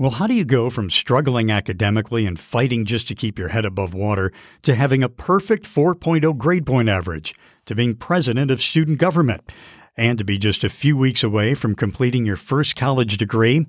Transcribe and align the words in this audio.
Well, 0.00 0.12
how 0.12 0.28
do 0.28 0.34
you 0.34 0.44
go 0.44 0.70
from 0.70 0.90
struggling 0.90 1.50
academically 1.50 2.24
and 2.24 2.38
fighting 2.38 2.84
just 2.84 3.08
to 3.08 3.16
keep 3.16 3.36
your 3.36 3.48
head 3.48 3.64
above 3.64 3.94
water 3.94 4.32
to 4.62 4.76
having 4.76 5.02
a 5.02 5.08
perfect 5.08 5.64
4.0 5.64 6.38
grade 6.38 6.64
point 6.64 6.88
average, 6.88 7.34
to 7.66 7.74
being 7.74 7.96
president 7.96 8.52
of 8.52 8.62
student 8.62 8.98
government, 8.98 9.52
and 9.96 10.16
to 10.16 10.22
be 10.22 10.38
just 10.38 10.62
a 10.62 10.68
few 10.68 10.96
weeks 10.96 11.24
away 11.24 11.54
from 11.54 11.74
completing 11.74 12.24
your 12.24 12.36
first 12.36 12.76
college 12.76 13.16
degree? 13.16 13.66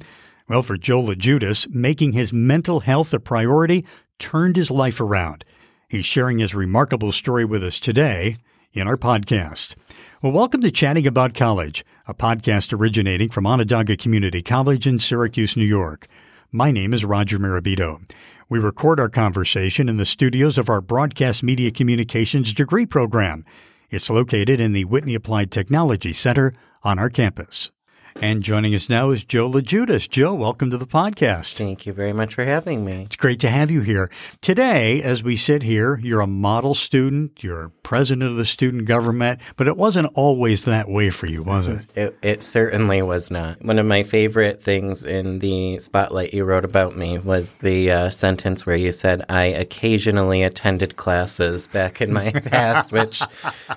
Well, 0.47 0.61
for 0.61 0.77
Joel 0.77 1.15
Judas, 1.15 1.67
making 1.71 2.11
his 2.11 2.31
mental 2.31 2.81
health 2.81 3.11
a 3.11 3.19
priority 3.19 3.83
turned 4.19 4.55
his 4.55 4.69
life 4.69 5.01
around. 5.01 5.43
He's 5.87 6.05
sharing 6.05 6.37
his 6.37 6.53
remarkable 6.53 7.11
story 7.11 7.43
with 7.43 7.63
us 7.63 7.79
today 7.79 8.37
in 8.71 8.87
our 8.87 8.97
podcast. 8.97 9.73
Well, 10.21 10.33
welcome 10.33 10.59
to 10.63 10.71
Chatting 10.71 11.07
About 11.07 11.33
College, 11.33 11.85
a 12.05 12.13
podcast 12.13 12.77
originating 12.77 13.29
from 13.29 13.47
Onondaga 13.47 13.95
Community 13.95 14.41
College 14.41 14.85
in 14.85 14.99
Syracuse, 14.99 15.55
New 15.55 15.63
York. 15.63 16.07
My 16.51 16.71
name 16.71 16.93
is 16.93 17.05
Roger 17.05 17.39
Mirabito. 17.39 18.01
We 18.49 18.59
record 18.59 18.99
our 18.99 19.07
conversation 19.07 19.87
in 19.87 19.95
the 19.95 20.05
studios 20.05 20.57
of 20.57 20.67
our 20.67 20.81
Broadcast 20.81 21.41
Media 21.41 21.71
Communications 21.71 22.53
degree 22.53 22.85
program. 22.85 23.45
It's 23.89 24.09
located 24.09 24.59
in 24.59 24.73
the 24.73 24.83
Whitney 24.83 25.15
Applied 25.15 25.51
Technology 25.51 26.11
Center 26.11 26.53
on 26.83 26.99
our 26.99 27.09
campus. 27.09 27.71
And 28.15 28.43
joining 28.43 28.75
us 28.75 28.89
now 28.89 29.11
is 29.11 29.23
Joe 29.23 29.49
LeJudas. 29.49 30.09
Joe, 30.09 30.33
welcome 30.33 30.69
to 30.71 30.77
the 30.77 30.87
podcast. 30.87 31.53
Thank 31.53 31.85
you 31.85 31.93
very 31.93 32.11
much 32.11 32.35
for 32.35 32.43
having 32.43 32.83
me. 32.83 33.03
It's 33.03 33.15
great 33.15 33.39
to 33.41 33.49
have 33.49 33.71
you 33.71 33.81
here. 33.81 34.09
Today, 34.41 35.01
as 35.01 35.23
we 35.23 35.37
sit 35.37 35.63
here, 35.63 35.99
you're 36.03 36.19
a 36.19 36.27
model 36.27 36.73
student, 36.73 37.43
you're 37.43 37.71
president 37.83 38.29
of 38.29 38.35
the 38.35 38.45
student 38.45 38.85
government, 38.85 39.39
but 39.55 39.67
it 39.67 39.77
wasn't 39.77 40.07
always 40.13 40.65
that 40.65 40.89
way 40.89 41.09
for 41.09 41.27
you, 41.27 41.41
was 41.41 41.67
it? 41.67 41.85
It, 41.95 42.17
it 42.21 42.43
certainly 42.43 43.01
was 43.01 43.31
not. 43.31 43.63
One 43.63 43.79
of 43.79 43.85
my 43.85 44.03
favorite 44.03 44.61
things 44.61 45.05
in 45.05 45.39
the 45.39 45.79
spotlight 45.79 46.33
you 46.33 46.43
wrote 46.43 46.65
about 46.65 46.95
me 46.95 47.17
was 47.17 47.55
the 47.55 47.91
uh, 47.91 48.09
sentence 48.09 48.65
where 48.65 48.75
you 48.75 48.91
said, 48.91 49.25
I 49.29 49.45
occasionally 49.45 50.43
attended 50.43 50.97
classes 50.97 51.67
back 51.67 52.01
in 52.01 52.13
my 52.13 52.31
past, 52.45 52.91
which, 52.91 53.21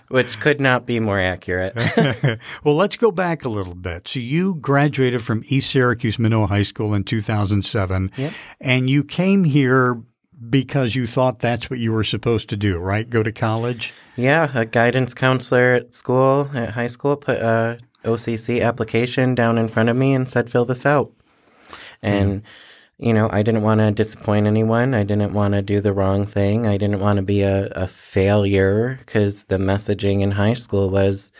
which 0.08 0.40
could 0.40 0.60
not 0.60 0.84
be 0.84 1.00
more 1.00 1.18
accurate. 1.18 1.74
well, 2.64 2.76
let's 2.76 2.96
go 2.96 3.10
back 3.10 3.44
a 3.44 3.48
little 3.48 3.74
bit. 3.74 4.08
So 4.08 4.20
you 4.22 4.54
graduated 4.54 5.22
from 5.22 5.42
East 5.46 5.70
Syracuse 5.70 6.16
Minoa 6.16 6.48
High 6.48 6.62
School 6.62 6.94
in 6.94 7.04
2007, 7.04 8.10
Yep. 8.16 8.32
and 8.60 8.88
you 8.88 9.04
came 9.04 9.44
here 9.44 10.02
because 10.50 10.94
you 10.94 11.06
thought 11.06 11.38
that's 11.38 11.70
what 11.70 11.78
you 11.78 11.92
were 11.92 12.04
supposed 12.04 12.48
to 12.48 12.56
do, 12.56 12.78
right? 12.78 13.08
Go 13.08 13.22
to 13.22 13.32
college? 13.32 13.92
Yeah, 14.16 14.50
a 14.54 14.64
guidance 14.64 15.14
counselor 15.14 15.74
at 15.74 15.94
school, 15.94 16.50
at 16.54 16.70
high 16.70 16.88
school, 16.88 17.16
put 17.16 17.38
a 17.38 17.78
OCC 18.04 18.62
application 18.62 19.34
down 19.34 19.58
in 19.58 19.68
front 19.68 19.88
of 19.88 19.96
me 19.96 20.12
and 20.12 20.28
said, 20.28 20.50
fill 20.50 20.64
this 20.64 20.84
out. 20.84 21.12
And, 22.02 22.40
hmm. 22.40 23.06
you 23.06 23.14
know, 23.14 23.28
I 23.30 23.42
didn't 23.42 23.62
want 23.62 23.80
to 23.80 23.92
disappoint 23.92 24.46
anyone. 24.46 24.94
I 24.94 25.04
didn't 25.04 25.32
want 25.32 25.54
to 25.54 25.62
do 25.62 25.80
the 25.80 25.92
wrong 25.92 26.26
thing. 26.26 26.66
I 26.66 26.76
didn't 26.76 27.00
want 27.00 27.18
to 27.18 27.22
be 27.22 27.42
a, 27.42 27.66
a 27.66 27.86
failure 27.86 28.96
because 28.98 29.44
the 29.44 29.58
messaging 29.58 30.20
in 30.20 30.32
high 30.32 30.54
school 30.54 30.90
was, 30.90 31.32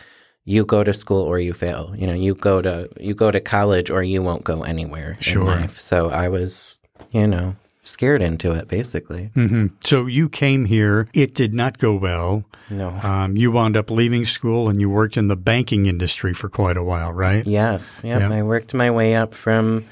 you 0.44 0.64
go 0.64 0.82
to 0.84 0.92
school 0.92 1.22
or 1.22 1.38
you 1.38 1.52
fail. 1.52 1.94
You 1.96 2.06
know, 2.06 2.14
you 2.14 2.34
go 2.34 2.60
to 2.62 2.88
you 3.00 3.14
go 3.14 3.30
to 3.30 3.40
college 3.40 3.90
or 3.90 4.02
you 4.02 4.22
won't 4.22 4.44
go 4.44 4.62
anywhere 4.62 5.16
Sure. 5.20 5.42
in 5.42 5.46
life. 5.46 5.78
So 5.80 6.10
I 6.10 6.28
was, 6.28 6.80
you 7.12 7.26
know, 7.26 7.54
scared 7.84 8.22
into 8.22 8.52
it 8.52 8.68
basically. 8.68 9.30
hmm 9.34 9.66
So 9.84 10.06
you 10.06 10.28
came 10.28 10.64
here. 10.64 11.08
It 11.14 11.34
did 11.34 11.52
not 11.54 11.78
go 11.78 11.94
well. 11.94 12.44
No. 12.70 12.88
Um, 12.90 13.36
you 13.36 13.50
wound 13.52 13.76
up 13.76 13.90
leaving 13.90 14.24
school 14.24 14.68
and 14.68 14.80
you 14.80 14.88
worked 14.88 15.16
in 15.16 15.28
the 15.28 15.36
banking 15.36 15.86
industry 15.86 16.32
for 16.32 16.48
quite 16.48 16.76
a 16.76 16.82
while, 16.82 17.12
right? 17.12 17.46
Yes. 17.46 18.02
Yep. 18.04 18.20
Yeah. 18.20 18.30
I 18.30 18.42
worked 18.42 18.72
my 18.74 18.90
way 18.90 19.14
up 19.14 19.34
from 19.34 19.84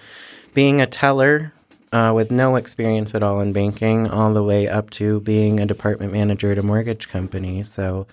being 0.55 0.81
a 0.81 0.87
teller 0.87 1.53
uh, 1.93 2.13
with 2.15 2.31
no 2.31 2.57
experience 2.57 3.15
at 3.15 3.23
all 3.23 3.41
in 3.41 3.53
banking 3.53 4.09
all 4.09 4.33
the 4.33 4.43
way 4.43 4.69
up 4.69 4.91
to 4.91 5.21
being 5.21 5.59
a 5.59 5.67
department 5.67 6.13
manager 6.13 6.53
at 6.53 6.59
a 6.59 6.63
mortgage 6.63 7.09
company. 7.09 7.63
So, 7.63 8.07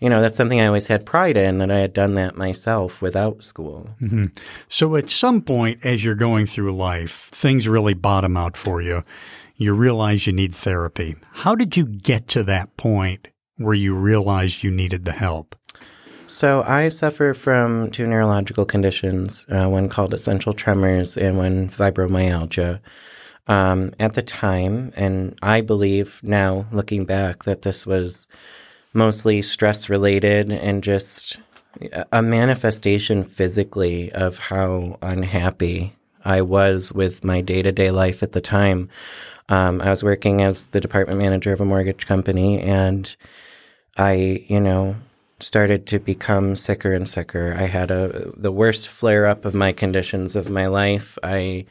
you 0.00 0.08
know, 0.08 0.20
that's 0.20 0.36
something 0.36 0.60
I 0.60 0.66
always 0.66 0.88
had 0.88 1.06
pride 1.06 1.36
in 1.36 1.58
that 1.58 1.70
I 1.70 1.78
had 1.78 1.92
done 1.92 2.14
that 2.14 2.36
myself 2.36 3.00
without 3.00 3.42
school. 3.42 3.90
So 4.68 4.96
at 4.96 5.10
some 5.10 5.42
point, 5.42 5.84
as 5.84 6.02
you're 6.02 6.14
going 6.14 6.46
through 6.46 6.74
life, 6.74 7.28
things 7.32 7.68
really 7.68 7.94
bottom 7.94 8.36
out 8.36 8.56
for 8.56 8.82
you. 8.82 9.04
You 9.56 9.74
realize 9.74 10.26
you 10.26 10.32
need 10.32 10.54
therapy. 10.54 11.16
How 11.32 11.54
did 11.54 11.76
you 11.76 11.84
get 11.84 12.28
to 12.28 12.42
that 12.44 12.76
point 12.76 13.28
where 13.58 13.74
you 13.74 13.94
realized 13.94 14.62
you 14.62 14.70
needed 14.70 15.04
the 15.04 15.12
help? 15.12 15.54
So 16.26 16.62
I 16.62 16.88
suffer 16.88 17.34
from 17.34 17.90
two 17.90 18.06
neurological 18.06 18.64
conditions, 18.64 19.46
uh, 19.50 19.68
one 19.68 19.88
called 19.88 20.14
essential 20.14 20.52
tremors 20.52 21.18
and 21.18 21.36
one 21.36 21.68
fibromyalgia. 21.68 22.80
Um, 23.50 23.92
at 23.98 24.14
the 24.14 24.22
time, 24.22 24.92
and 24.94 25.36
I 25.42 25.60
believe 25.60 26.20
now, 26.22 26.66
looking 26.70 27.04
back, 27.04 27.42
that 27.42 27.62
this 27.62 27.84
was 27.84 28.28
mostly 28.94 29.42
stress 29.42 29.88
related 29.88 30.52
and 30.52 30.84
just 30.84 31.40
a- 32.12 32.22
manifestation 32.22 33.24
physically 33.24 34.12
of 34.12 34.38
how 34.38 34.98
unhappy 35.02 35.96
I 36.24 36.42
was 36.42 36.92
with 36.92 37.24
my 37.24 37.40
day 37.40 37.60
to 37.62 37.72
day 37.72 37.90
life 37.90 38.22
at 38.22 38.32
the 38.32 38.40
time. 38.40 38.88
Um, 39.48 39.80
I 39.80 39.90
was 39.90 40.04
working 40.04 40.42
as 40.42 40.68
the 40.68 40.80
department 40.80 41.18
manager 41.18 41.52
of 41.52 41.60
a 41.60 41.64
mortgage 41.64 42.06
company, 42.06 42.60
and 42.60 43.14
I, 43.96 44.44
you 44.46 44.60
know, 44.60 44.94
started 45.40 45.88
to 45.88 45.98
become 45.98 46.54
sicker 46.54 46.92
and 46.92 47.08
sicker. 47.08 47.56
I 47.58 47.64
had 47.64 47.90
a 47.90 48.30
the 48.36 48.52
worst 48.52 48.86
flare 48.86 49.26
up 49.26 49.44
of 49.44 49.54
my 49.54 49.72
conditions 49.72 50.36
of 50.36 50.50
my 50.50 50.68
life. 50.68 51.18
I 51.24 51.66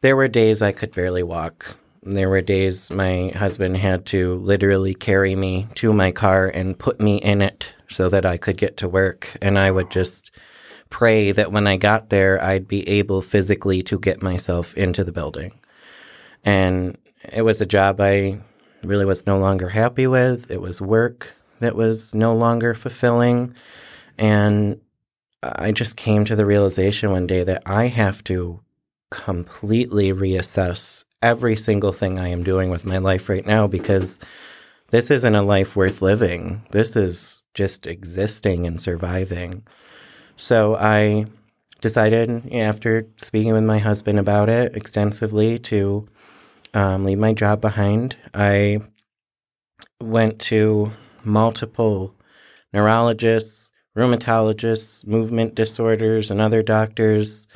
there 0.00 0.16
were 0.16 0.28
days 0.28 0.62
I 0.62 0.72
could 0.72 0.94
barely 0.94 1.22
walk. 1.22 1.76
There 2.02 2.30
were 2.30 2.40
days 2.40 2.90
my 2.90 3.28
husband 3.36 3.76
had 3.76 4.06
to 4.06 4.36
literally 4.36 4.94
carry 4.94 5.36
me 5.36 5.66
to 5.74 5.92
my 5.92 6.12
car 6.12 6.46
and 6.46 6.78
put 6.78 7.00
me 7.00 7.16
in 7.16 7.42
it 7.42 7.74
so 7.88 8.08
that 8.08 8.24
I 8.24 8.38
could 8.38 8.56
get 8.56 8.78
to 8.78 8.88
work. 8.88 9.36
And 9.42 9.58
I 9.58 9.70
would 9.70 9.90
just 9.90 10.30
pray 10.88 11.32
that 11.32 11.52
when 11.52 11.66
I 11.66 11.76
got 11.76 12.08
there, 12.08 12.42
I'd 12.42 12.66
be 12.66 12.88
able 12.88 13.20
physically 13.20 13.82
to 13.84 13.98
get 13.98 14.22
myself 14.22 14.74
into 14.74 15.04
the 15.04 15.12
building. 15.12 15.52
And 16.44 16.96
it 17.30 17.42
was 17.42 17.60
a 17.60 17.66
job 17.66 18.00
I 18.00 18.40
really 18.82 19.04
was 19.04 19.26
no 19.26 19.38
longer 19.38 19.68
happy 19.68 20.06
with. 20.06 20.50
It 20.50 20.62
was 20.62 20.80
work 20.80 21.34
that 21.60 21.76
was 21.76 22.14
no 22.14 22.34
longer 22.34 22.72
fulfilling. 22.72 23.54
And 24.16 24.80
I 25.42 25.72
just 25.72 25.98
came 25.98 26.24
to 26.24 26.36
the 26.36 26.46
realization 26.46 27.10
one 27.10 27.26
day 27.26 27.44
that 27.44 27.62
I 27.66 27.88
have 27.88 28.24
to 28.24 28.60
completely 29.10 30.12
reassess 30.12 31.04
every 31.22 31.56
single 31.56 31.92
thing 31.92 32.18
I 32.18 32.28
am 32.28 32.42
doing 32.42 32.70
with 32.70 32.86
my 32.86 32.98
life 32.98 33.28
right 33.28 33.44
now 33.44 33.66
because 33.66 34.20
this 34.90 35.10
isn't 35.10 35.34
a 35.34 35.42
life 35.42 35.76
worth 35.76 36.02
living. 36.02 36.62
This 36.70 36.96
is 36.96 37.42
just 37.54 37.86
existing 37.86 38.66
and 38.66 38.80
surviving. 38.80 39.66
So 40.36 40.76
I 40.76 41.26
decided, 41.80 42.52
after 42.52 43.06
speaking 43.16 43.52
with 43.52 43.64
my 43.64 43.78
husband 43.78 44.18
about 44.18 44.48
it 44.48 44.76
extensively, 44.76 45.58
to 45.60 46.08
um, 46.74 47.04
leave 47.04 47.18
my 47.18 47.32
job 47.32 47.60
behind. 47.60 48.16
I 48.34 48.80
went 50.00 50.38
to 50.40 50.92
multiple 51.24 52.14
neurologists, 52.72 53.72
rheumatologists, 53.96 55.06
movement 55.06 55.54
disorders, 55.54 56.30
and 56.30 56.40
other 56.40 56.62
doctors, 56.62 57.48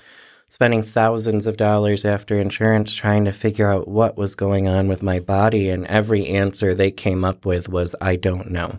spending 0.48 0.82
thousands 0.82 1.46
of 1.46 1.56
dollars 1.56 2.04
after 2.04 2.36
insurance 2.36 2.94
trying 2.94 3.24
to 3.24 3.32
figure 3.32 3.70
out 3.70 3.88
what 3.88 4.16
was 4.16 4.34
going 4.34 4.68
on 4.68 4.88
with 4.88 5.02
my 5.02 5.20
body. 5.20 5.68
And 5.68 5.86
every 5.86 6.26
answer 6.28 6.74
they 6.74 6.90
came 6.90 7.24
up 7.24 7.44
with 7.44 7.68
was, 7.68 7.94
I 8.00 8.16
don't 8.16 8.50
know. 8.50 8.78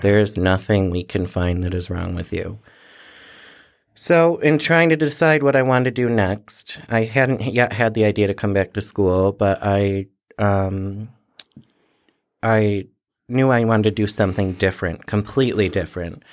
There's 0.00 0.36
nothing 0.36 0.90
we 0.90 1.04
can 1.04 1.26
find 1.26 1.62
that 1.62 1.74
is 1.74 1.90
wrong 1.90 2.14
with 2.14 2.32
you. 2.32 2.58
So, 3.96 4.38
in 4.38 4.58
trying 4.58 4.88
to 4.88 4.96
decide 4.96 5.44
what 5.44 5.54
I 5.54 5.62
wanted 5.62 5.84
to 5.94 6.02
do 6.02 6.08
next, 6.08 6.80
I 6.88 7.04
hadn't 7.04 7.42
yet 7.42 7.72
had 7.72 7.94
the 7.94 8.04
idea 8.04 8.26
to 8.26 8.34
come 8.34 8.52
back 8.52 8.72
to 8.72 8.82
school, 8.82 9.30
but 9.30 9.60
I, 9.62 10.06
um, 10.36 11.10
I 12.42 12.88
knew 13.28 13.50
I 13.50 13.64
wanted 13.64 13.84
to 13.84 13.90
do 13.92 14.08
something 14.08 14.54
different, 14.54 15.06
completely 15.06 15.68
different. 15.68 16.24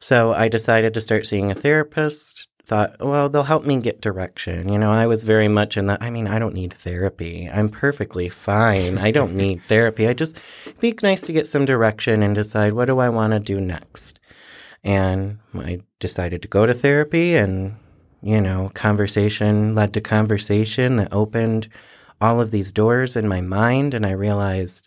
So 0.00 0.32
I 0.32 0.48
decided 0.48 0.94
to 0.94 1.00
start 1.00 1.26
seeing 1.26 1.50
a 1.50 1.54
therapist. 1.54 2.48
Thought, 2.68 3.00
well, 3.00 3.30
they'll 3.30 3.44
help 3.44 3.64
me 3.64 3.80
get 3.80 4.02
direction. 4.02 4.68
You 4.68 4.78
know, 4.78 4.92
I 4.92 5.06
was 5.06 5.24
very 5.24 5.48
much 5.48 5.78
in 5.78 5.86
that. 5.86 6.02
I 6.02 6.10
mean, 6.10 6.26
I 6.26 6.38
don't 6.38 6.52
need 6.52 6.74
therapy. 6.74 7.48
I'm 7.50 7.70
perfectly 7.70 8.28
fine. 8.28 8.98
I 8.98 9.10
don't 9.10 9.34
need 9.42 9.62
therapy. 9.70 10.06
I 10.06 10.12
just 10.12 10.38
be 10.78 10.94
nice 11.02 11.22
to 11.22 11.32
get 11.32 11.46
some 11.46 11.64
direction 11.64 12.22
and 12.22 12.34
decide 12.34 12.74
what 12.74 12.84
do 12.84 12.98
I 12.98 13.08
want 13.08 13.32
to 13.32 13.40
do 13.40 13.58
next. 13.58 14.20
And 14.84 15.38
I 15.54 15.80
decided 15.98 16.42
to 16.42 16.48
go 16.48 16.66
to 16.66 16.74
therapy, 16.74 17.36
and 17.36 17.74
you 18.20 18.38
know, 18.38 18.70
conversation 18.74 19.74
led 19.74 19.94
to 19.94 20.02
conversation 20.02 20.96
that 20.96 21.10
opened 21.10 21.68
all 22.20 22.38
of 22.38 22.50
these 22.50 22.70
doors 22.70 23.16
in 23.16 23.26
my 23.26 23.40
mind, 23.40 23.94
and 23.94 24.04
I 24.04 24.10
realized, 24.10 24.86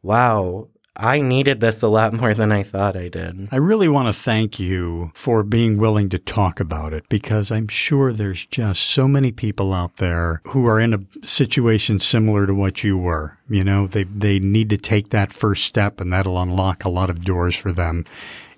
wow, 0.00 0.68
I 0.96 1.20
needed 1.20 1.60
this 1.60 1.82
a 1.82 1.88
lot 1.88 2.12
more 2.12 2.34
than 2.34 2.52
I 2.52 2.62
thought 2.62 2.96
I 2.96 3.08
did. 3.08 3.48
I 3.52 3.56
really 3.56 3.88
want 3.88 4.14
to 4.14 4.20
thank 4.20 4.58
you 4.58 5.10
for 5.14 5.42
being 5.42 5.78
willing 5.78 6.08
to 6.10 6.18
talk 6.18 6.60
about 6.60 6.92
it 6.92 7.08
because 7.08 7.50
I'm 7.50 7.68
sure 7.68 8.12
there's 8.12 8.46
just 8.46 8.82
so 8.82 9.06
many 9.06 9.32
people 9.32 9.72
out 9.72 9.96
there 9.96 10.40
who 10.44 10.66
are 10.66 10.80
in 10.80 10.94
a 10.94 11.26
situation 11.26 12.00
similar 12.00 12.46
to 12.46 12.54
what 12.54 12.82
you 12.82 12.96
were. 12.96 13.38
You 13.48 13.64
know, 13.64 13.86
they, 13.86 14.04
they 14.04 14.38
need 14.38 14.70
to 14.70 14.76
take 14.76 15.10
that 15.10 15.32
first 15.32 15.64
step 15.64 16.00
and 16.00 16.12
that'll 16.12 16.40
unlock 16.40 16.84
a 16.84 16.90
lot 16.90 17.10
of 17.10 17.24
doors 17.24 17.54
for 17.54 17.72
them. 17.72 18.04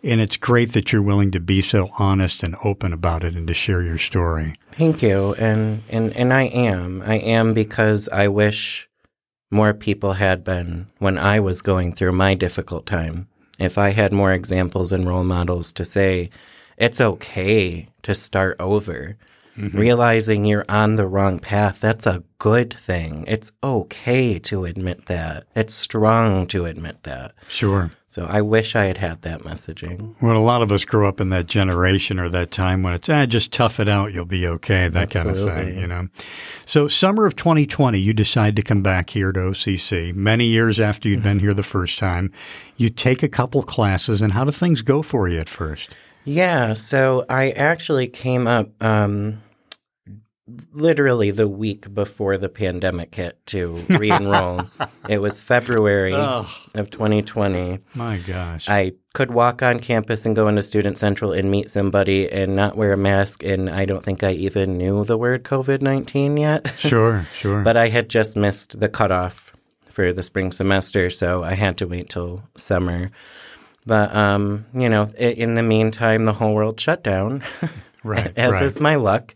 And 0.02 0.20
it's 0.20 0.36
great 0.36 0.72
that 0.72 0.92
you're 0.92 1.02
willing 1.02 1.32
to 1.32 1.40
be 1.40 1.60
so 1.60 1.90
honest 1.98 2.42
and 2.44 2.56
open 2.62 2.92
about 2.92 3.24
it 3.24 3.34
and 3.34 3.48
to 3.48 3.54
share 3.54 3.82
your 3.82 3.98
story. 3.98 4.54
Thank 4.72 5.02
you. 5.02 5.34
And 5.34 5.82
and 5.88 6.16
and 6.16 6.32
I 6.32 6.44
am. 6.44 7.02
I 7.02 7.16
am 7.16 7.52
because 7.52 8.08
I 8.08 8.28
wish 8.28 8.87
more 9.50 9.74
people 9.74 10.14
had 10.14 10.44
been 10.44 10.86
when 10.98 11.18
I 11.18 11.40
was 11.40 11.62
going 11.62 11.92
through 11.92 12.12
my 12.12 12.34
difficult 12.34 12.86
time. 12.86 13.28
If 13.58 13.78
I 13.78 13.90
had 13.90 14.12
more 14.12 14.32
examples 14.32 14.92
and 14.92 15.06
role 15.06 15.24
models 15.24 15.72
to 15.72 15.84
say 15.84 16.30
it's 16.76 17.00
okay 17.00 17.88
to 18.02 18.14
start 18.14 18.56
over. 18.60 19.16
Mm-hmm. 19.56 19.76
Realizing 19.76 20.44
you're 20.44 20.64
on 20.68 20.94
the 20.94 21.06
wrong 21.06 21.40
path, 21.40 21.80
that's 21.80 22.06
a 22.06 22.22
good 22.38 22.72
thing. 22.72 23.24
It's 23.26 23.50
okay 23.64 24.38
to 24.40 24.64
admit 24.64 25.06
that. 25.06 25.48
It's 25.56 25.74
strong 25.74 26.46
to 26.48 26.64
admit 26.66 27.02
that. 27.02 27.34
Sure. 27.48 27.90
So 28.10 28.24
I 28.24 28.40
wish 28.40 28.74
I 28.74 28.86
had 28.86 28.96
had 28.96 29.20
that 29.22 29.42
messaging. 29.42 30.14
Well, 30.22 30.34
a 30.34 30.38
lot 30.38 30.62
of 30.62 30.72
us 30.72 30.86
grew 30.86 31.06
up 31.06 31.20
in 31.20 31.28
that 31.28 31.46
generation 31.46 32.18
or 32.18 32.30
that 32.30 32.50
time 32.50 32.82
when 32.82 32.94
it's, 32.94 33.06
ah, 33.10 33.26
just 33.26 33.52
tough 33.52 33.78
it 33.78 33.88
out, 33.88 34.14
you'll 34.14 34.24
be 34.24 34.46
okay, 34.46 34.88
that 34.88 35.14
Absolutely. 35.14 35.44
kind 35.44 35.58
of 35.58 35.66
thing, 35.66 35.78
you 35.78 35.86
know. 35.86 36.08
So, 36.64 36.88
summer 36.88 37.26
of 37.26 37.36
2020, 37.36 37.98
you 37.98 38.14
decide 38.14 38.56
to 38.56 38.62
come 38.62 38.82
back 38.82 39.10
here 39.10 39.30
to 39.32 39.40
OCC. 39.40 40.14
Many 40.14 40.46
years 40.46 40.80
after 40.80 41.06
you'd 41.06 41.22
been 41.22 41.38
here 41.38 41.52
the 41.52 41.62
first 41.62 41.98
time, 41.98 42.32
you 42.78 42.88
take 42.88 43.22
a 43.22 43.28
couple 43.28 43.62
classes, 43.62 44.22
and 44.22 44.32
how 44.32 44.44
do 44.44 44.52
things 44.52 44.80
go 44.80 45.02
for 45.02 45.28
you 45.28 45.38
at 45.38 45.50
first? 45.50 45.94
Yeah, 46.24 46.72
so 46.74 47.26
I 47.28 47.50
actually 47.50 48.08
came 48.08 48.46
up. 48.46 48.70
Um, 48.82 49.42
literally 50.72 51.30
the 51.30 51.48
week 51.48 51.92
before 51.92 52.38
the 52.38 52.48
pandemic 52.48 53.14
hit 53.14 53.44
to 53.46 53.72
re-enroll. 53.88 54.62
it 55.08 55.18
was 55.18 55.40
February 55.40 56.14
oh, 56.14 56.48
of 56.74 56.90
2020. 56.90 57.80
My 57.94 58.18
gosh. 58.18 58.68
I 58.68 58.92
could 59.14 59.30
walk 59.32 59.62
on 59.62 59.80
campus 59.80 60.26
and 60.26 60.36
go 60.36 60.48
into 60.48 60.62
Student 60.62 60.98
Central 60.98 61.32
and 61.32 61.50
meet 61.50 61.68
somebody 61.68 62.30
and 62.30 62.54
not 62.54 62.76
wear 62.76 62.92
a 62.92 62.96
mask 62.96 63.42
and 63.42 63.68
I 63.68 63.84
don't 63.84 64.04
think 64.04 64.22
I 64.22 64.32
even 64.32 64.76
knew 64.78 65.04
the 65.04 65.18
word 65.18 65.44
COVID-19 65.44 66.38
yet. 66.38 66.74
Sure, 66.78 67.26
sure. 67.34 67.62
but 67.62 67.76
I 67.76 67.88
had 67.88 68.08
just 68.08 68.36
missed 68.36 68.78
the 68.78 68.88
cutoff 68.88 69.52
for 69.90 70.12
the 70.12 70.22
spring 70.22 70.52
semester, 70.52 71.10
so 71.10 71.42
I 71.42 71.54
had 71.54 71.78
to 71.78 71.86
wait 71.86 72.08
till 72.08 72.42
summer. 72.56 73.10
But 73.84 74.14
um, 74.14 74.64
you 74.74 74.88
know, 74.88 75.10
in 75.18 75.54
the 75.54 75.62
meantime, 75.62 76.24
the 76.24 76.32
whole 76.32 76.54
world 76.54 76.78
shut 76.78 77.02
down. 77.02 77.42
right. 78.08 78.32
As 78.36 78.54
right. 78.54 78.62
is 78.62 78.80
my 78.80 78.96
luck. 78.96 79.34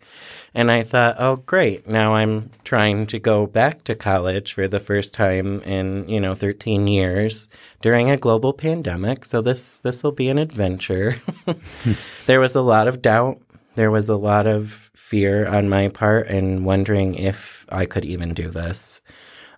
And 0.54 0.70
I 0.70 0.82
thought, 0.82 1.16
oh, 1.18 1.36
great. 1.36 1.88
Now 1.88 2.14
I'm 2.14 2.50
trying 2.64 3.06
to 3.06 3.18
go 3.18 3.46
back 3.46 3.84
to 3.84 3.94
college 3.94 4.52
for 4.52 4.68
the 4.68 4.80
first 4.80 5.14
time 5.14 5.60
in, 5.62 6.06
you 6.08 6.20
know, 6.20 6.34
13 6.34 6.86
years 6.86 7.48
during 7.80 8.10
a 8.10 8.18
global 8.18 8.52
pandemic. 8.52 9.24
So 9.24 9.40
this, 9.40 9.78
this 9.78 10.04
will 10.04 10.12
be 10.12 10.28
an 10.28 10.38
adventure. 10.38 11.16
there 12.26 12.40
was 12.40 12.54
a 12.54 12.60
lot 12.60 12.86
of 12.86 13.00
doubt. 13.00 13.40
There 13.76 13.90
was 13.90 14.10
a 14.10 14.16
lot 14.16 14.46
of 14.46 14.90
fear 14.92 15.46
on 15.46 15.70
my 15.70 15.88
part 15.88 16.26
and 16.28 16.66
wondering 16.66 17.14
if 17.14 17.64
I 17.70 17.86
could 17.86 18.04
even 18.04 18.34
do 18.34 18.50
this. 18.50 19.00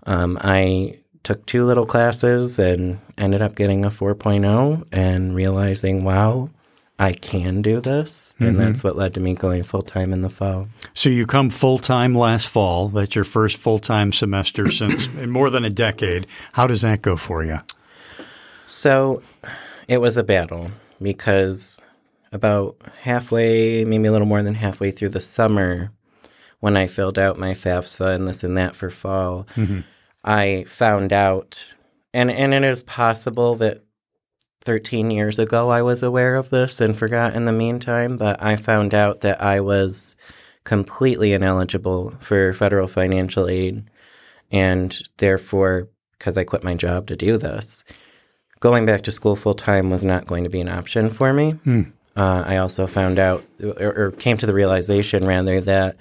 Um, 0.06 0.38
I 0.40 1.00
took 1.24 1.44
two 1.46 1.64
little 1.64 1.86
classes 1.86 2.58
and 2.60 3.00
ended 3.18 3.42
up 3.42 3.56
getting 3.56 3.84
a 3.84 3.90
4.0 3.90 4.86
and 4.92 5.34
realizing, 5.34 6.04
wow, 6.04 6.50
I 6.98 7.12
can 7.12 7.62
do 7.62 7.80
this. 7.80 8.36
And 8.38 8.50
mm-hmm. 8.50 8.58
that's 8.58 8.84
what 8.84 8.96
led 8.96 9.14
to 9.14 9.20
me 9.20 9.34
going 9.34 9.62
full 9.62 9.82
time 9.82 10.12
in 10.12 10.20
the 10.20 10.28
fall. 10.28 10.68
So 10.94 11.08
you 11.08 11.26
come 11.26 11.50
full 11.50 11.78
time 11.78 12.14
last 12.14 12.46
fall. 12.46 12.88
That's 12.88 13.14
your 13.14 13.24
first 13.24 13.56
full 13.56 13.78
time 13.78 14.12
semester 14.12 14.66
since 14.70 15.06
in 15.06 15.30
more 15.30 15.50
than 15.50 15.64
a 15.64 15.70
decade. 15.70 16.26
How 16.52 16.66
does 16.66 16.82
that 16.82 17.02
go 17.02 17.16
for 17.16 17.44
you? 17.44 17.58
So 18.66 19.22
it 19.88 19.98
was 19.98 20.16
a 20.16 20.22
battle 20.22 20.70
because 21.02 21.80
about 22.32 22.76
halfway, 23.00 23.84
maybe 23.84 24.06
a 24.06 24.12
little 24.12 24.26
more 24.26 24.42
than 24.42 24.54
halfway 24.54 24.90
through 24.90 25.10
the 25.10 25.20
summer, 25.20 25.92
when 26.60 26.76
I 26.76 26.86
filled 26.86 27.18
out 27.18 27.38
my 27.38 27.52
FAFSA 27.52 28.14
and 28.14 28.26
this 28.26 28.42
and 28.42 28.56
that 28.56 28.74
for 28.74 28.90
fall, 28.90 29.46
mm-hmm. 29.54 29.80
I 30.24 30.64
found 30.66 31.12
out, 31.12 31.64
and, 32.14 32.30
and 32.30 32.54
it 32.54 32.64
is 32.64 32.82
possible 32.82 33.54
that 33.56 33.83
13 34.64 35.10
years 35.10 35.38
ago 35.38 35.68
I 35.70 35.82
was 35.82 36.02
aware 36.02 36.36
of 36.36 36.50
this 36.50 36.80
and 36.80 36.96
forgot 36.96 37.34
in 37.34 37.44
the 37.44 37.52
meantime, 37.52 38.16
but 38.16 38.42
I 38.42 38.56
found 38.56 38.94
out 38.94 39.20
that 39.20 39.42
I 39.42 39.60
was 39.60 40.16
completely 40.64 41.32
ineligible 41.32 42.14
for 42.20 42.52
federal 42.52 42.88
financial 42.88 43.48
aid. 43.48 43.84
And 44.50 44.98
therefore, 45.18 45.88
because 46.18 46.38
I 46.38 46.44
quit 46.44 46.64
my 46.64 46.74
job 46.74 47.08
to 47.08 47.16
do 47.16 47.36
this, 47.36 47.84
going 48.60 48.86
back 48.86 49.02
to 49.02 49.10
school 49.10 49.36
full 49.36 49.54
time 49.54 49.90
was 49.90 50.04
not 50.04 50.26
going 50.26 50.44
to 50.44 50.50
be 50.50 50.60
an 50.60 50.68
option 50.68 51.10
for 51.10 51.32
me. 51.32 51.52
Hmm. 51.52 51.82
Uh, 52.16 52.44
I 52.46 52.56
also 52.58 52.86
found 52.86 53.18
out, 53.18 53.44
or, 53.62 54.06
or 54.06 54.10
came 54.12 54.36
to 54.38 54.46
the 54.46 54.54
realization 54.54 55.26
rather, 55.26 55.60
that 55.62 55.96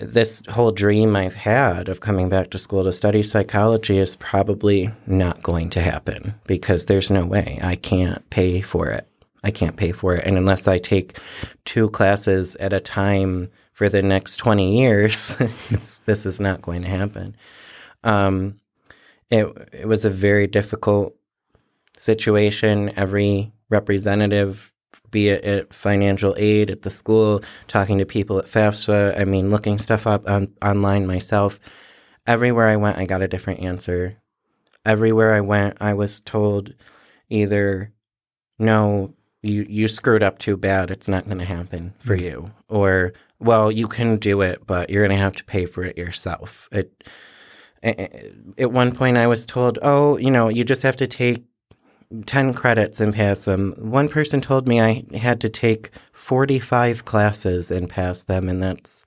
this 0.00 0.42
whole 0.48 0.72
dream 0.72 1.14
I've 1.14 1.34
had 1.34 1.88
of 1.88 2.00
coming 2.00 2.28
back 2.28 2.50
to 2.50 2.58
school 2.58 2.84
to 2.84 2.92
study 2.92 3.22
psychology 3.22 3.98
is 3.98 4.16
probably 4.16 4.90
not 5.06 5.42
going 5.42 5.70
to 5.70 5.80
happen 5.80 6.34
because 6.46 6.86
there's 6.86 7.10
no 7.10 7.24
way 7.24 7.58
I 7.62 7.76
can't 7.76 8.28
pay 8.30 8.60
for 8.60 8.88
it. 8.88 9.06
I 9.44 9.50
can't 9.52 9.76
pay 9.76 9.92
for 9.92 10.16
it. 10.16 10.24
And 10.26 10.36
unless 10.36 10.66
I 10.66 10.78
take 10.78 11.18
two 11.64 11.90
classes 11.90 12.56
at 12.56 12.72
a 12.72 12.80
time 12.80 13.50
for 13.72 13.88
the 13.88 14.02
next 14.02 14.36
20 14.36 14.78
years, 14.78 15.36
this 16.06 16.26
is 16.26 16.40
not 16.40 16.62
going 16.62 16.82
to 16.82 16.88
happen. 16.88 17.36
Um, 18.02 18.56
it, 19.30 19.46
it 19.72 19.86
was 19.86 20.04
a 20.04 20.10
very 20.10 20.48
difficult 20.48 21.14
situation. 21.96 22.92
Every 22.96 23.52
representative 23.70 24.72
be 25.10 25.28
it 25.28 25.44
at 25.44 25.72
financial 25.72 26.34
aid 26.38 26.70
at 26.70 26.82
the 26.82 26.90
school, 26.90 27.42
talking 27.66 27.98
to 27.98 28.06
people 28.06 28.38
at 28.38 28.46
FAFSA, 28.46 29.18
I 29.18 29.24
mean, 29.24 29.50
looking 29.50 29.78
stuff 29.78 30.06
up 30.06 30.28
on, 30.28 30.52
online 30.62 31.06
myself. 31.06 31.58
Everywhere 32.26 32.68
I 32.68 32.76
went, 32.76 32.98
I 32.98 33.06
got 33.06 33.22
a 33.22 33.28
different 33.28 33.60
answer. 33.60 34.16
Everywhere 34.84 35.34
I 35.34 35.40
went, 35.40 35.78
I 35.80 35.94
was 35.94 36.20
told 36.20 36.74
either, 37.28 37.92
no, 38.58 39.14
you, 39.42 39.66
you 39.68 39.88
screwed 39.88 40.22
up 40.22 40.38
too 40.38 40.56
bad, 40.56 40.90
it's 40.90 41.08
not 41.08 41.26
going 41.26 41.38
to 41.38 41.44
happen 41.44 41.94
for 41.98 42.16
mm-hmm. 42.16 42.24
you, 42.24 42.50
or, 42.68 43.12
well, 43.38 43.70
you 43.70 43.88
can 43.88 44.16
do 44.16 44.40
it, 44.42 44.66
but 44.66 44.90
you're 44.90 45.06
going 45.06 45.16
to 45.16 45.22
have 45.22 45.36
to 45.36 45.44
pay 45.44 45.66
for 45.66 45.84
it 45.84 45.96
yourself. 45.96 46.68
It, 46.72 47.04
at 47.82 48.72
one 48.72 48.92
point, 48.92 49.16
I 49.16 49.28
was 49.28 49.46
told, 49.46 49.78
oh, 49.82 50.16
you 50.16 50.32
know, 50.32 50.48
you 50.48 50.64
just 50.64 50.82
have 50.82 50.96
to 50.96 51.06
take 51.06 51.44
10 52.26 52.54
credits 52.54 53.00
and 53.00 53.14
pass 53.14 53.44
them. 53.44 53.74
One 53.78 54.08
person 54.08 54.40
told 54.40 54.66
me 54.66 54.80
I 54.80 55.04
had 55.14 55.40
to 55.42 55.48
take 55.48 55.90
45 56.12 57.04
classes 57.04 57.70
and 57.70 57.88
pass 57.88 58.22
them, 58.22 58.48
and 58.48 58.62
that's 58.62 59.04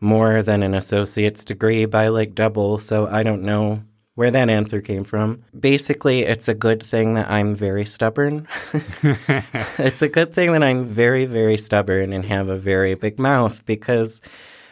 more 0.00 0.42
than 0.42 0.62
an 0.62 0.74
associate's 0.74 1.44
degree 1.44 1.84
by 1.84 2.08
like 2.08 2.34
double. 2.34 2.78
So 2.78 3.06
I 3.06 3.22
don't 3.22 3.42
know 3.42 3.82
where 4.14 4.30
that 4.30 4.50
answer 4.50 4.80
came 4.80 5.04
from. 5.04 5.42
Basically, 5.58 6.24
it's 6.24 6.48
a 6.48 6.54
good 6.54 6.82
thing 6.82 7.14
that 7.14 7.30
I'm 7.30 7.54
very 7.54 7.84
stubborn. 7.86 8.48
it's 9.02 10.02
a 10.02 10.08
good 10.08 10.34
thing 10.34 10.52
that 10.52 10.62
I'm 10.62 10.84
very, 10.84 11.26
very 11.26 11.56
stubborn 11.56 12.12
and 12.12 12.24
have 12.26 12.48
a 12.48 12.56
very 12.56 12.94
big 12.94 13.18
mouth 13.18 13.64
because 13.64 14.20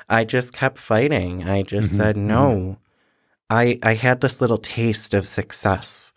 I 0.09 0.25
just 0.25 0.53
kept 0.53 0.79
fighting. 0.79 1.49
I 1.49 1.63
just 1.63 1.89
mm-hmm, 1.89 1.97
said, 1.97 2.17
no. 2.17 2.51
Mm-hmm. 2.51 2.73
I, 3.51 3.79
I 3.83 3.95
had 3.95 4.21
this 4.21 4.41
little 4.41 4.59
taste 4.59 5.15
of 5.15 5.27
success 5.27 6.13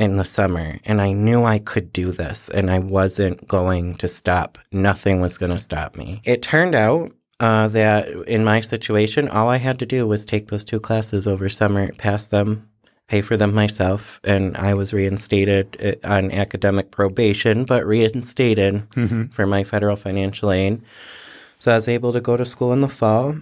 in 0.00 0.16
the 0.16 0.24
summer 0.24 0.78
and 0.86 0.98
I 0.98 1.12
knew 1.12 1.44
I 1.44 1.58
could 1.58 1.92
do 1.92 2.10
this 2.10 2.48
and 2.48 2.70
I 2.70 2.78
wasn't 2.78 3.46
going 3.46 3.96
to 3.96 4.08
stop. 4.08 4.56
Nothing 4.72 5.20
was 5.20 5.36
going 5.36 5.52
to 5.52 5.58
stop 5.58 5.94
me. 5.94 6.22
It 6.24 6.40
turned 6.40 6.74
out 6.74 7.12
uh, 7.38 7.68
that 7.68 8.08
in 8.26 8.42
my 8.42 8.62
situation, 8.62 9.28
all 9.28 9.50
I 9.50 9.58
had 9.58 9.78
to 9.80 9.86
do 9.86 10.06
was 10.06 10.24
take 10.24 10.48
those 10.48 10.64
two 10.64 10.80
classes 10.80 11.28
over 11.28 11.50
summer, 11.50 11.92
pass 11.92 12.28
them, 12.28 12.66
pay 13.08 13.20
for 13.20 13.36
them 13.36 13.52
myself, 13.52 14.20
and 14.24 14.56
I 14.56 14.72
was 14.72 14.94
reinstated 14.94 16.00
uh, 16.02 16.08
on 16.08 16.32
academic 16.32 16.90
probation, 16.90 17.66
but 17.66 17.86
reinstated 17.86 18.88
mm-hmm. 18.90 19.26
for 19.26 19.46
my 19.46 19.64
federal 19.64 19.96
financial 19.96 20.50
aid. 20.50 20.80
So 21.58 21.72
I 21.72 21.74
was 21.74 21.88
able 21.88 22.14
to 22.14 22.22
go 22.22 22.38
to 22.38 22.46
school 22.46 22.72
in 22.72 22.80
the 22.80 22.88
fall. 22.88 23.36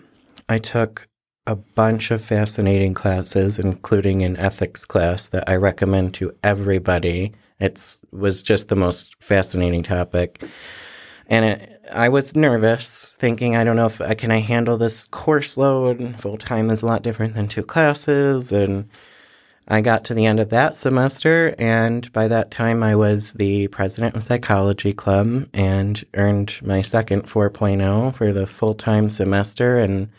I 0.49 0.59
took 0.59 1.07
a 1.49 1.57
bunch 1.57 2.11
of 2.11 2.23
fascinating 2.23 2.93
classes, 2.93 3.59
including 3.59 4.23
an 4.23 4.37
ethics 4.37 4.85
class 4.85 5.29
that 5.29 5.49
I 5.49 5.57
recommend 5.57 6.13
to 6.15 6.35
everybody. 6.45 7.33
It 7.59 8.03
was 8.13 8.43
just 8.43 8.69
the 8.69 8.77
most 8.77 9.17
fascinating 9.19 9.83
topic. 9.83 10.45
And 11.27 11.47
it, 11.47 11.83
I 11.91 12.11
was 12.11 12.37
nervous, 12.37 13.17
thinking, 13.19 13.57
I 13.57 13.65
don't 13.65 13.77
know 13.77 13.87
if 13.87 13.99
I 13.99 14.13
can 14.13 14.31
I 14.31 14.41
handle 14.41 14.77
this 14.77 15.09
course 15.09 15.57
load. 15.57 16.21
Full 16.21 16.37
time 16.37 16.69
is 16.69 16.83
a 16.83 16.87
lot 16.87 17.03
different 17.03 17.35
than 17.35 17.49
two 17.49 17.63
classes, 17.63 18.53
and 18.53 18.87
I 19.67 19.81
got 19.81 20.05
to 20.05 20.15
the 20.15 20.27
end 20.27 20.41
of 20.41 20.51
that 20.51 20.77
semester, 20.77 21.55
and 21.59 22.13
by 22.13 22.29
that 22.29 22.51
time, 22.51 22.83
I 22.83 22.95
was 22.95 23.33
the 23.33 23.69
president 23.69 24.17
of 24.17 24.23
Psychology 24.23 24.93
Club 24.93 25.49
and 25.55 26.05
earned 26.13 26.61
my 26.63 26.83
second 26.83 27.23
4.0 27.23 28.15
for 28.15 28.35
the 28.35 28.47
full 28.47 28.75
time 28.75 29.09
semester. 29.09 29.79
And 29.79 30.11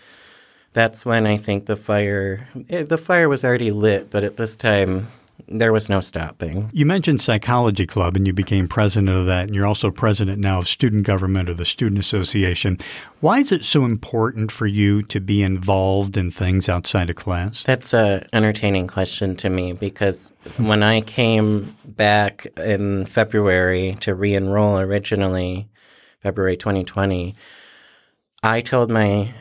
that's 0.74 1.06
when 1.06 1.26
I 1.26 1.38
think 1.38 1.66
the 1.66 1.76
fire, 1.76 2.48
eh, 2.70 2.84
the 2.84 2.98
fire 2.98 3.30
was 3.30 3.44
already 3.44 3.72
lit, 3.72 4.10
but 4.10 4.24
at 4.24 4.38
this 4.38 4.56
time, 4.56 5.08
there 5.48 5.74
was 5.74 5.90
no 5.90 6.02
stopping. 6.02 6.70
You 6.74 6.86
mentioned 6.86 7.22
Psychology 7.22 7.88
Club 7.88 8.16
and 8.16 8.28
you 8.28 8.34
became 8.34 8.68
president 8.68 9.10
of 9.10 9.26
that, 9.26 9.48
and 9.48 9.56
you're 9.56 9.66
also 9.66 9.90
president 9.90 10.40
now 10.40 10.60
of 10.60 10.68
Student 10.68 11.06
Government 11.06 11.50
or 11.50 11.54
the 11.54 11.66
Student 11.66 12.00
Association. 12.00 12.78
Why 13.22 13.40
is 13.40 13.52
it 13.52 13.66
so 13.66 13.86
important 13.86 14.52
for 14.52 14.68
you 14.68 15.02
to 15.04 15.20
be 15.20 15.42
involved 15.42 16.18
in 16.18 16.30
things 16.30 16.70
outside 16.70 17.10
of 17.10 17.16
class? 17.16 17.64
That's 17.64 17.94
a 17.94 18.28
entertaining 18.34 18.88
question 18.88 19.36
to 19.38 19.50
me 19.50 19.74
because 19.74 20.34
when 20.58 20.84
I 20.84 21.02
came 21.02 21.76
back 21.86 22.46
in 22.58 23.06
February 23.06 23.96
to 24.02 24.14
re-enroll 24.14 24.80
originally, 24.80 25.68
February 26.22 26.58
2020, 26.58 27.36
I 28.44 28.62
told 28.62 28.90
my 28.92 29.34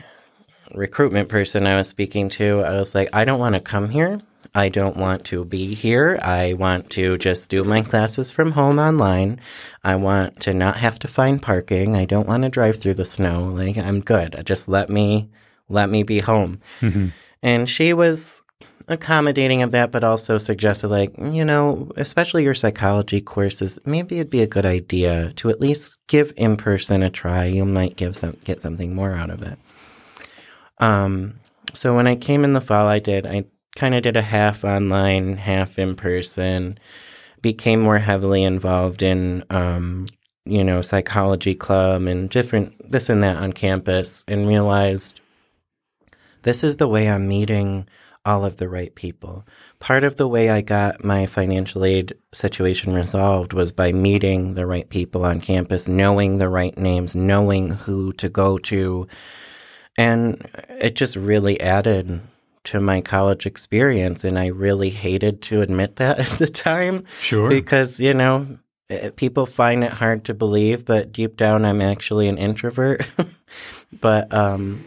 recruitment 0.73 1.29
person 1.29 1.67
I 1.67 1.77
was 1.77 1.87
speaking 1.87 2.29
to, 2.29 2.61
I 2.61 2.71
was 2.71 2.95
like, 2.95 3.09
I 3.13 3.25
don't 3.25 3.39
want 3.39 3.55
to 3.55 3.61
come 3.61 3.89
here. 3.89 4.19
I 4.55 4.69
don't 4.69 4.97
want 4.97 5.25
to 5.25 5.45
be 5.45 5.75
here. 5.75 6.19
I 6.21 6.53
want 6.53 6.89
to 6.91 7.17
just 7.17 7.49
do 7.49 7.63
my 7.63 7.81
classes 7.83 8.31
from 8.31 8.51
home 8.51 8.79
online. 8.79 9.39
I 9.83 9.95
want 9.95 10.41
to 10.41 10.53
not 10.53 10.77
have 10.77 10.97
to 10.99 11.07
find 11.07 11.41
parking. 11.41 11.95
I 11.95 12.05
don't 12.05 12.27
want 12.27 12.43
to 12.43 12.49
drive 12.49 12.77
through 12.77 12.95
the 12.95 13.05
snow. 13.05 13.45
Like 13.45 13.77
I'm 13.77 14.01
good. 14.01 14.41
Just 14.45 14.67
let 14.67 14.89
me 14.89 15.29
let 15.67 15.89
me 15.89 16.03
be 16.03 16.19
home. 16.19 16.59
Mm-hmm. 16.81 17.09
And 17.43 17.69
she 17.69 17.93
was 17.93 18.41
accommodating 18.87 19.61
of 19.61 19.71
that, 19.71 19.91
but 19.91 20.03
also 20.03 20.37
suggested 20.39 20.87
like, 20.87 21.13
you 21.19 21.45
know, 21.45 21.91
especially 21.95 22.43
your 22.43 22.55
psychology 22.55 23.21
courses, 23.21 23.79
maybe 23.85 24.15
it'd 24.15 24.31
be 24.31 24.41
a 24.41 24.47
good 24.47 24.65
idea 24.65 25.31
to 25.33 25.49
at 25.49 25.61
least 25.61 25.99
give 26.07 26.33
in 26.35 26.57
person 26.57 27.03
a 27.03 27.09
try. 27.09 27.45
You 27.45 27.65
might 27.65 27.95
give 27.95 28.15
some 28.15 28.35
get 28.43 28.59
something 28.59 28.95
more 28.95 29.11
out 29.11 29.29
of 29.29 29.43
it. 29.43 29.59
Um 30.79 31.39
so 31.73 31.95
when 31.95 32.07
I 32.07 32.15
came 32.15 32.43
in 32.43 32.53
the 32.53 32.61
fall, 32.61 32.87
I 32.87 32.99
did. 32.99 33.25
I 33.25 33.45
kind 33.75 33.95
of 33.95 34.03
did 34.03 34.17
a 34.17 34.21
half 34.21 34.63
online, 34.63 35.37
half 35.37 35.77
in 35.77 35.95
person. 35.95 36.79
Became 37.41 37.79
more 37.79 37.99
heavily 37.99 38.43
involved 38.43 39.01
in, 39.01 39.45
um, 39.49 40.07
you 40.45 40.63
know, 40.63 40.81
psychology 40.81 41.55
club 41.55 42.05
and 42.05 42.29
different 42.29 42.91
this 42.91 43.09
and 43.09 43.23
that 43.23 43.37
on 43.37 43.53
campus, 43.53 44.25
and 44.27 44.47
realized 44.47 45.21
this 46.41 46.63
is 46.63 46.77
the 46.77 46.87
way 46.87 47.09
I'm 47.09 47.27
meeting 47.27 47.87
all 48.25 48.43
of 48.43 48.57
the 48.57 48.67
right 48.67 48.93
people. 48.95 49.45
Part 49.79 50.03
of 50.03 50.17
the 50.17 50.27
way 50.27 50.49
I 50.49 50.61
got 50.61 51.03
my 51.03 51.25
financial 51.25 51.85
aid 51.85 52.13
situation 52.33 52.93
resolved 52.93 53.53
was 53.53 53.71
by 53.71 53.91
meeting 53.91 54.55
the 54.55 54.65
right 54.65 54.89
people 54.89 55.25
on 55.25 55.39
campus, 55.39 55.87
knowing 55.87 56.37
the 56.37 56.49
right 56.49 56.77
names, 56.77 57.15
knowing 57.15 57.69
who 57.69 58.11
to 58.13 58.27
go 58.27 58.57
to. 58.57 59.07
And 59.99 60.49
it 60.79 60.95
just 60.95 61.17
really 61.17 61.59
added 61.59 62.21
to 62.63 62.79
my 62.79 63.01
college 63.01 63.45
experience. 63.45 64.23
And 64.23 64.39
I 64.39 64.47
really 64.47 64.89
hated 64.89 65.41
to 65.43 65.61
admit 65.61 65.97
that 65.97 66.19
at 66.31 66.39
the 66.39 66.47
time. 66.47 67.03
Sure. 67.19 67.49
Because, 67.49 67.99
you 67.99 68.13
know, 68.13 68.59
eh, 68.89 69.09
people 69.17 69.45
find 69.45 69.83
it 69.83 69.91
hard 69.91 70.23
to 70.25 70.33
believe, 70.33 70.85
but 70.85 71.11
deep 71.11 71.35
down, 71.35 71.65
I'm 71.65 71.81
actually 71.81 72.29
an 72.29 72.37
introvert. 72.37 73.05
but, 73.99 74.33
um, 74.33 74.85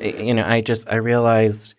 eh, 0.00 0.22
you 0.22 0.34
know, 0.34 0.44
I 0.46 0.60
just, 0.60 0.88
I 0.88 0.96
realized 0.96 1.74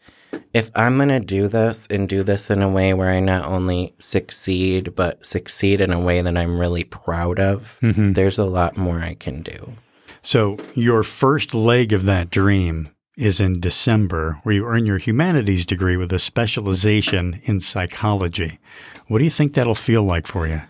if 0.53 0.71
I'm 0.75 0.97
going 0.97 1.07
to 1.07 1.21
do 1.21 1.47
this 1.47 1.87
and 1.87 2.09
do 2.09 2.23
this 2.23 2.49
in 2.51 2.61
a 2.61 2.69
way 2.69 2.93
where 2.93 3.09
I 3.09 3.21
not 3.21 3.45
only 3.45 3.93
succeed, 3.97 4.93
but 4.93 5.25
succeed 5.25 5.79
in 5.79 5.93
a 5.93 5.99
way 6.01 6.21
that 6.21 6.35
I'm 6.35 6.59
really 6.59 6.83
proud 6.83 7.39
of, 7.39 7.77
mm-hmm. 7.81 8.11
there's 8.11 8.39
a 8.39 8.45
lot 8.45 8.75
more 8.75 8.99
I 8.99 9.13
can 9.13 9.41
do. 9.41 9.73
So, 10.21 10.57
your 10.75 11.03
first 11.03 11.53
leg 11.53 11.93
of 11.93 12.03
that 12.03 12.29
dream 12.29 12.89
is 13.17 13.39
in 13.39 13.59
December, 13.59 14.39
where 14.43 14.55
you 14.55 14.65
earn 14.65 14.85
your 14.85 14.97
humanities 14.97 15.65
degree 15.65 15.97
with 15.97 16.11
a 16.13 16.19
specialization 16.19 17.41
in 17.43 17.59
psychology. 17.59 18.59
What 19.07 19.19
do 19.19 19.25
you 19.25 19.29
think 19.29 19.53
that'll 19.53 19.75
feel 19.75 20.03
like 20.03 20.25
for 20.25 20.47
you? 20.47 20.61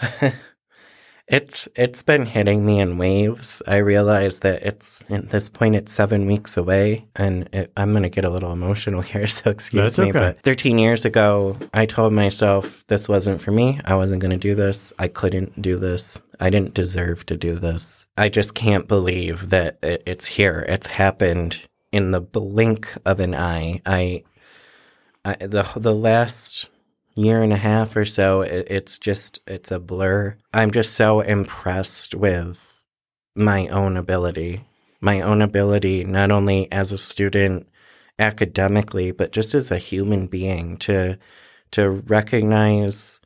it's 1.26 1.68
it's 1.74 2.02
been 2.02 2.26
hitting 2.26 2.66
me 2.66 2.80
in 2.80 2.98
waves. 2.98 3.62
I 3.66 3.78
realize 3.78 4.40
that 4.40 4.62
it's 4.62 5.02
at 5.08 5.30
this 5.30 5.48
point 5.48 5.74
it's 5.74 5.92
seven 5.92 6.26
weeks 6.26 6.56
away, 6.56 7.06
and 7.16 7.48
it, 7.52 7.72
I'm 7.76 7.92
going 7.92 8.02
to 8.02 8.10
get 8.10 8.26
a 8.26 8.30
little 8.30 8.52
emotional 8.52 9.00
here. 9.12 9.26
So 9.26 9.50
excuse 9.50 9.96
That's 9.96 9.98
me. 9.98 10.10
Okay. 10.10 10.18
But 10.18 10.42
13 10.42 10.78
years 10.78 11.04
ago, 11.04 11.56
I 11.72 11.86
told 11.86 12.12
myself 12.12 12.84
this 12.88 13.08
wasn't 13.08 13.40
for 13.40 13.52
me. 13.52 13.80
I 13.84 13.94
wasn't 13.94 14.20
going 14.20 14.32
to 14.32 14.36
do 14.36 14.54
this. 14.54 14.92
I 14.98 15.08
couldn't 15.08 15.60
do 15.60 15.76
this. 15.76 16.20
I 16.40 16.50
didn't 16.50 16.74
deserve 16.74 17.24
to 17.26 17.36
do 17.36 17.54
this. 17.54 18.06
I 18.18 18.28
just 18.28 18.54
can't 18.54 18.86
believe 18.86 19.50
that 19.50 19.78
it's 19.82 20.26
here. 20.26 20.66
It's 20.68 20.88
happened 20.88 21.62
in 21.90 22.10
the 22.10 22.20
blink 22.20 22.92
of 23.06 23.20
an 23.20 23.34
eye. 23.34 23.80
I, 23.86 24.24
I 25.24 25.36
the 25.36 25.66
the 25.74 25.94
last 25.94 26.68
year 27.14 27.42
and 27.42 27.52
a 27.52 27.56
half 27.56 27.96
or 27.96 28.04
so, 28.04 28.42
it, 28.42 28.66
it's 28.70 28.98
just 28.98 29.40
it's 29.46 29.70
a 29.70 29.78
blur. 29.78 30.36
I'm 30.52 30.70
just 30.70 30.94
so 30.94 31.20
impressed 31.20 32.14
with 32.14 32.84
my 33.34 33.68
own 33.68 33.96
ability, 33.96 34.64
my 35.00 35.20
own 35.20 35.42
ability, 35.42 36.04
not 36.04 36.30
only 36.30 36.70
as 36.72 36.92
a 36.92 36.98
student 36.98 37.68
academically, 38.18 39.10
but 39.10 39.32
just 39.32 39.54
as 39.54 39.70
a 39.70 39.78
human 39.78 40.26
being 40.26 40.76
to 40.78 41.18
to 41.72 41.90
recognize 41.90 43.20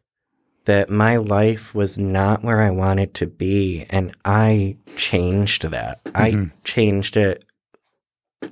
that 0.64 0.90
my 0.90 1.16
life 1.16 1.74
was 1.74 1.98
not 1.98 2.44
where 2.44 2.60
I 2.60 2.70
wanted 2.70 3.14
to 3.14 3.26
be. 3.26 3.86
And 3.88 4.14
I 4.24 4.76
changed 4.96 5.62
that. 5.70 6.04
Mm-hmm. 6.04 6.42
I 6.44 6.50
changed 6.62 7.16
it 7.16 7.44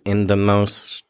in 0.05 0.27
the 0.27 0.37
most 0.37 1.05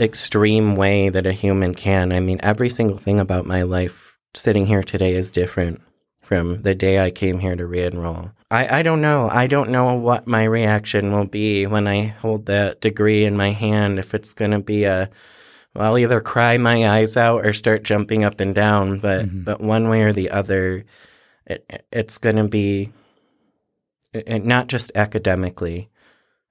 extreme 0.00 0.76
way 0.76 1.08
that 1.08 1.26
a 1.26 1.32
human 1.32 1.74
can. 1.74 2.12
I 2.12 2.20
mean, 2.20 2.40
every 2.42 2.70
single 2.70 2.98
thing 2.98 3.20
about 3.20 3.46
my 3.46 3.62
life 3.62 4.16
sitting 4.34 4.66
here 4.66 4.82
today 4.82 5.14
is 5.14 5.30
different 5.30 5.80
from 6.20 6.62
the 6.62 6.74
day 6.74 6.98
I 6.98 7.10
came 7.10 7.38
here 7.38 7.56
to 7.56 7.66
re-enroll. 7.66 8.30
I, 8.50 8.78
I 8.80 8.82
don't 8.82 9.00
know. 9.00 9.28
I 9.30 9.46
don't 9.46 9.70
know 9.70 9.94
what 9.94 10.26
my 10.26 10.44
reaction 10.44 11.12
will 11.12 11.26
be 11.26 11.66
when 11.66 11.86
I 11.86 12.06
hold 12.06 12.46
that 12.46 12.80
degree 12.80 13.24
in 13.24 13.36
my 13.36 13.50
hand. 13.50 13.98
If 13.98 14.14
it's 14.14 14.34
going 14.34 14.50
to 14.52 14.60
be 14.60 14.84
a, 14.84 15.10
well, 15.74 15.86
I'll 15.86 15.98
either 15.98 16.20
cry 16.20 16.58
my 16.58 16.88
eyes 16.88 17.16
out 17.16 17.44
or 17.44 17.52
start 17.52 17.82
jumping 17.82 18.24
up 18.24 18.40
and 18.40 18.54
down. 18.54 19.00
But 19.00 19.26
mm-hmm. 19.26 19.42
but 19.44 19.60
one 19.60 19.88
way 19.88 20.02
or 20.02 20.12
the 20.12 20.30
other, 20.30 20.84
it, 21.46 21.86
it's 21.92 22.18
going 22.18 22.36
to 22.36 22.48
be 22.48 22.92
it, 24.12 24.44
not 24.44 24.68
just 24.68 24.92
academically, 24.94 25.88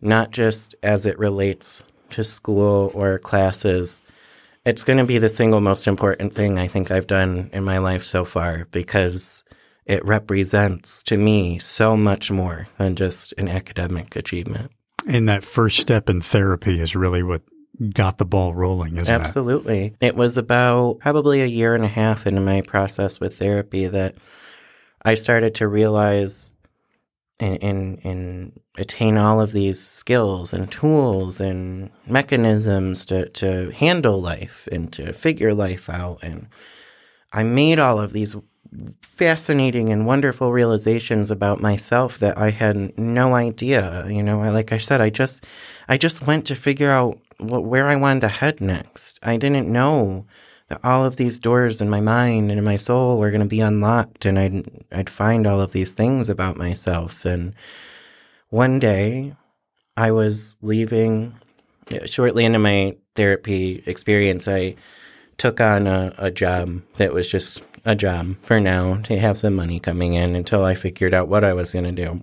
not 0.01 0.31
just 0.31 0.75
as 0.83 1.05
it 1.05 1.17
relates 1.17 1.83
to 2.11 2.23
school 2.23 2.91
or 2.93 3.19
classes. 3.19 4.01
It's 4.65 4.83
going 4.83 4.99
to 4.99 5.05
be 5.05 5.17
the 5.17 5.29
single 5.29 5.61
most 5.61 5.87
important 5.87 6.33
thing 6.33 6.59
I 6.59 6.67
think 6.67 6.91
I've 6.91 7.07
done 7.07 7.49
in 7.53 7.63
my 7.63 7.77
life 7.77 8.03
so 8.03 8.25
far 8.25 8.67
because 8.71 9.43
it 9.85 10.03
represents 10.05 11.01
to 11.03 11.17
me 11.17 11.59
so 11.59 11.95
much 11.95 12.29
more 12.29 12.67
than 12.77 12.95
just 12.95 13.33
an 13.37 13.47
academic 13.47 14.15
achievement. 14.15 14.71
And 15.07 15.29
that 15.29 15.45
first 15.45 15.77
step 15.77 16.09
in 16.09 16.21
therapy 16.21 16.81
is 16.81 16.95
really 16.95 17.23
what 17.23 17.41
got 17.93 18.17
the 18.17 18.25
ball 18.25 18.53
rolling, 18.53 18.97
isn't 18.97 19.13
Absolutely. 19.13 19.77
it? 19.77 19.93
Absolutely. 19.93 20.07
It 20.07 20.15
was 20.15 20.37
about 20.37 20.99
probably 20.99 21.41
a 21.41 21.45
year 21.45 21.75
and 21.75 21.85
a 21.85 21.89
half 21.89 22.27
into 22.27 22.41
my 22.41 22.61
process 22.61 23.19
with 23.19 23.37
therapy 23.37 23.87
that 23.87 24.15
I 25.03 25.13
started 25.13 25.55
to 25.55 25.67
realize 25.67 26.51
and, 27.39 27.61
and, 27.63 27.99
and 28.03 28.59
attain 28.77 29.17
all 29.17 29.39
of 29.39 29.51
these 29.51 29.79
skills 29.79 30.53
and 30.53 30.71
tools 30.71 31.39
and 31.39 31.91
mechanisms 32.07 33.05
to, 33.05 33.29
to 33.29 33.69
handle 33.71 34.21
life 34.21 34.67
and 34.71 34.91
to 34.93 35.13
figure 35.13 35.53
life 35.53 35.89
out. 35.89 36.19
And 36.23 36.47
I 37.31 37.43
made 37.43 37.79
all 37.79 37.99
of 37.99 38.13
these 38.13 38.35
fascinating 39.01 39.91
and 39.91 40.05
wonderful 40.05 40.51
realizations 40.51 41.31
about 41.31 41.61
myself 41.61 42.19
that 42.19 42.37
I 42.37 42.49
had 42.49 42.97
no 42.97 43.35
idea. 43.35 44.05
You 44.09 44.23
know, 44.23 44.41
I, 44.41 44.49
like 44.49 44.71
I 44.71 44.77
said, 44.77 45.01
I 45.01 45.09
just, 45.09 45.45
I 45.87 45.97
just 45.97 46.25
went 46.25 46.47
to 46.47 46.55
figure 46.55 46.91
out 46.91 47.19
what, 47.39 47.63
where 47.63 47.87
I 47.87 47.95
wanted 47.95 48.21
to 48.21 48.27
head 48.29 48.61
next. 48.61 49.19
I 49.23 49.37
didn't 49.37 49.71
know 49.71 50.25
all 50.83 51.05
of 51.05 51.15
these 51.15 51.39
doors 51.39 51.81
in 51.81 51.89
my 51.89 52.01
mind 52.01 52.51
and 52.51 52.59
in 52.59 52.65
my 52.65 52.75
soul 52.75 53.17
were 53.17 53.31
going 53.31 53.41
to 53.41 53.47
be 53.47 53.61
unlocked 53.61 54.25
and 54.25 54.37
I'd, 54.37 54.67
I'd 54.91 55.09
find 55.09 55.47
all 55.47 55.61
of 55.61 55.71
these 55.71 55.93
things 55.93 56.29
about 56.29 56.57
myself. 56.57 57.23
And 57.23 57.53
one 58.49 58.79
day 58.79 59.33
I 59.95 60.11
was 60.11 60.57
leaving 60.61 61.33
shortly 62.05 62.43
into 62.43 62.59
my 62.59 62.97
therapy 63.15 63.81
experience. 63.85 64.47
I 64.47 64.75
took 65.37 65.61
on 65.61 65.87
a, 65.87 66.13
a 66.17 66.31
job 66.31 66.81
that 66.97 67.13
was 67.13 67.29
just 67.29 67.61
a 67.85 67.95
job 67.95 68.35
for 68.41 68.59
now 68.59 68.97
to 69.03 69.17
have 69.17 69.37
some 69.37 69.55
money 69.55 69.79
coming 69.79 70.15
in 70.15 70.35
until 70.35 70.65
I 70.65 70.75
figured 70.75 71.13
out 71.13 71.29
what 71.29 71.45
I 71.45 71.53
was 71.53 71.71
going 71.71 71.85
to 71.85 71.91
do. 71.93 72.21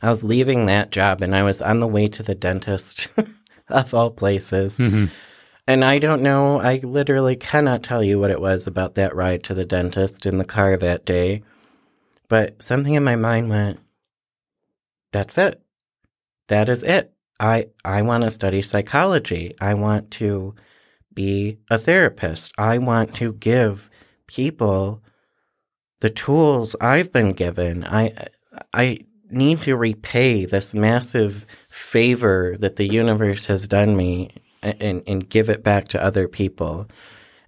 I 0.00 0.08
was 0.08 0.24
leaving 0.24 0.64
that 0.66 0.90
job 0.90 1.20
and 1.20 1.36
I 1.36 1.42
was 1.42 1.60
on 1.60 1.80
the 1.80 1.86
way 1.86 2.08
to 2.08 2.22
the 2.22 2.34
dentist 2.34 3.08
of 3.68 3.92
all 3.92 4.10
places. 4.10 4.78
Mm-hmm 4.78 5.12
And 5.66 5.84
I 5.84 5.98
don't 5.98 6.22
know, 6.22 6.60
I 6.60 6.78
literally 6.78 7.36
cannot 7.36 7.82
tell 7.84 8.02
you 8.02 8.18
what 8.18 8.30
it 8.30 8.40
was 8.40 8.66
about 8.66 8.96
that 8.96 9.14
ride 9.14 9.44
to 9.44 9.54
the 9.54 9.64
dentist 9.64 10.26
in 10.26 10.38
the 10.38 10.44
car 10.44 10.76
that 10.76 11.04
day. 11.04 11.42
But 12.28 12.62
something 12.62 12.94
in 12.94 13.04
my 13.04 13.16
mind 13.16 13.48
went, 13.48 13.78
that's 15.12 15.38
it. 15.38 15.62
That 16.48 16.68
is 16.68 16.82
it. 16.82 17.12
I 17.38 17.66
I 17.84 18.02
want 18.02 18.24
to 18.24 18.30
study 18.30 18.62
psychology. 18.62 19.54
I 19.60 19.74
want 19.74 20.10
to 20.12 20.54
be 21.14 21.58
a 21.70 21.78
therapist. 21.78 22.52
I 22.58 22.78
want 22.78 23.14
to 23.16 23.34
give 23.34 23.90
people 24.26 25.02
the 26.00 26.10
tools 26.10 26.74
I've 26.80 27.12
been 27.12 27.32
given. 27.32 27.84
I 27.84 28.12
I 28.72 28.98
need 29.30 29.62
to 29.62 29.76
repay 29.76 30.44
this 30.44 30.74
massive 30.74 31.46
favor 31.68 32.56
that 32.58 32.76
the 32.76 32.86
universe 32.86 33.46
has 33.46 33.66
done 33.66 33.96
me 33.96 34.30
and, 34.62 35.02
and 35.06 35.28
give 35.28 35.50
it 35.50 35.62
back 35.62 35.88
to 35.88 36.02
other 36.02 36.28
people. 36.28 36.88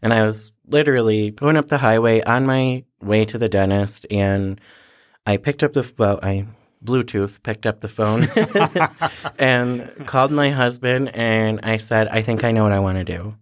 And 0.02 0.12
I 0.12 0.24
was 0.24 0.52
literally 0.66 1.30
going 1.30 1.56
up 1.56 1.68
the 1.68 1.78
highway 1.78 2.22
on 2.22 2.46
my 2.46 2.84
way 3.00 3.24
to 3.26 3.38
the 3.38 3.48
dentist, 3.48 4.06
and 4.10 4.60
I 5.26 5.36
picked 5.36 5.62
up 5.62 5.72
the 5.72 5.90
well, 5.98 6.18
I 6.22 6.46
Bluetooth 6.84 7.42
picked 7.42 7.64
up 7.64 7.80
the 7.80 7.88
phone 7.88 8.28
and 9.38 10.06
called 10.06 10.32
my 10.32 10.50
husband, 10.50 11.10
and 11.14 11.60
I 11.62 11.78
said, 11.78 12.08
"I 12.08 12.22
think 12.22 12.44
I 12.44 12.52
know 12.52 12.64
what 12.64 12.72
I 12.72 12.80
want 12.80 12.98
to 12.98 13.04
do." 13.04 13.34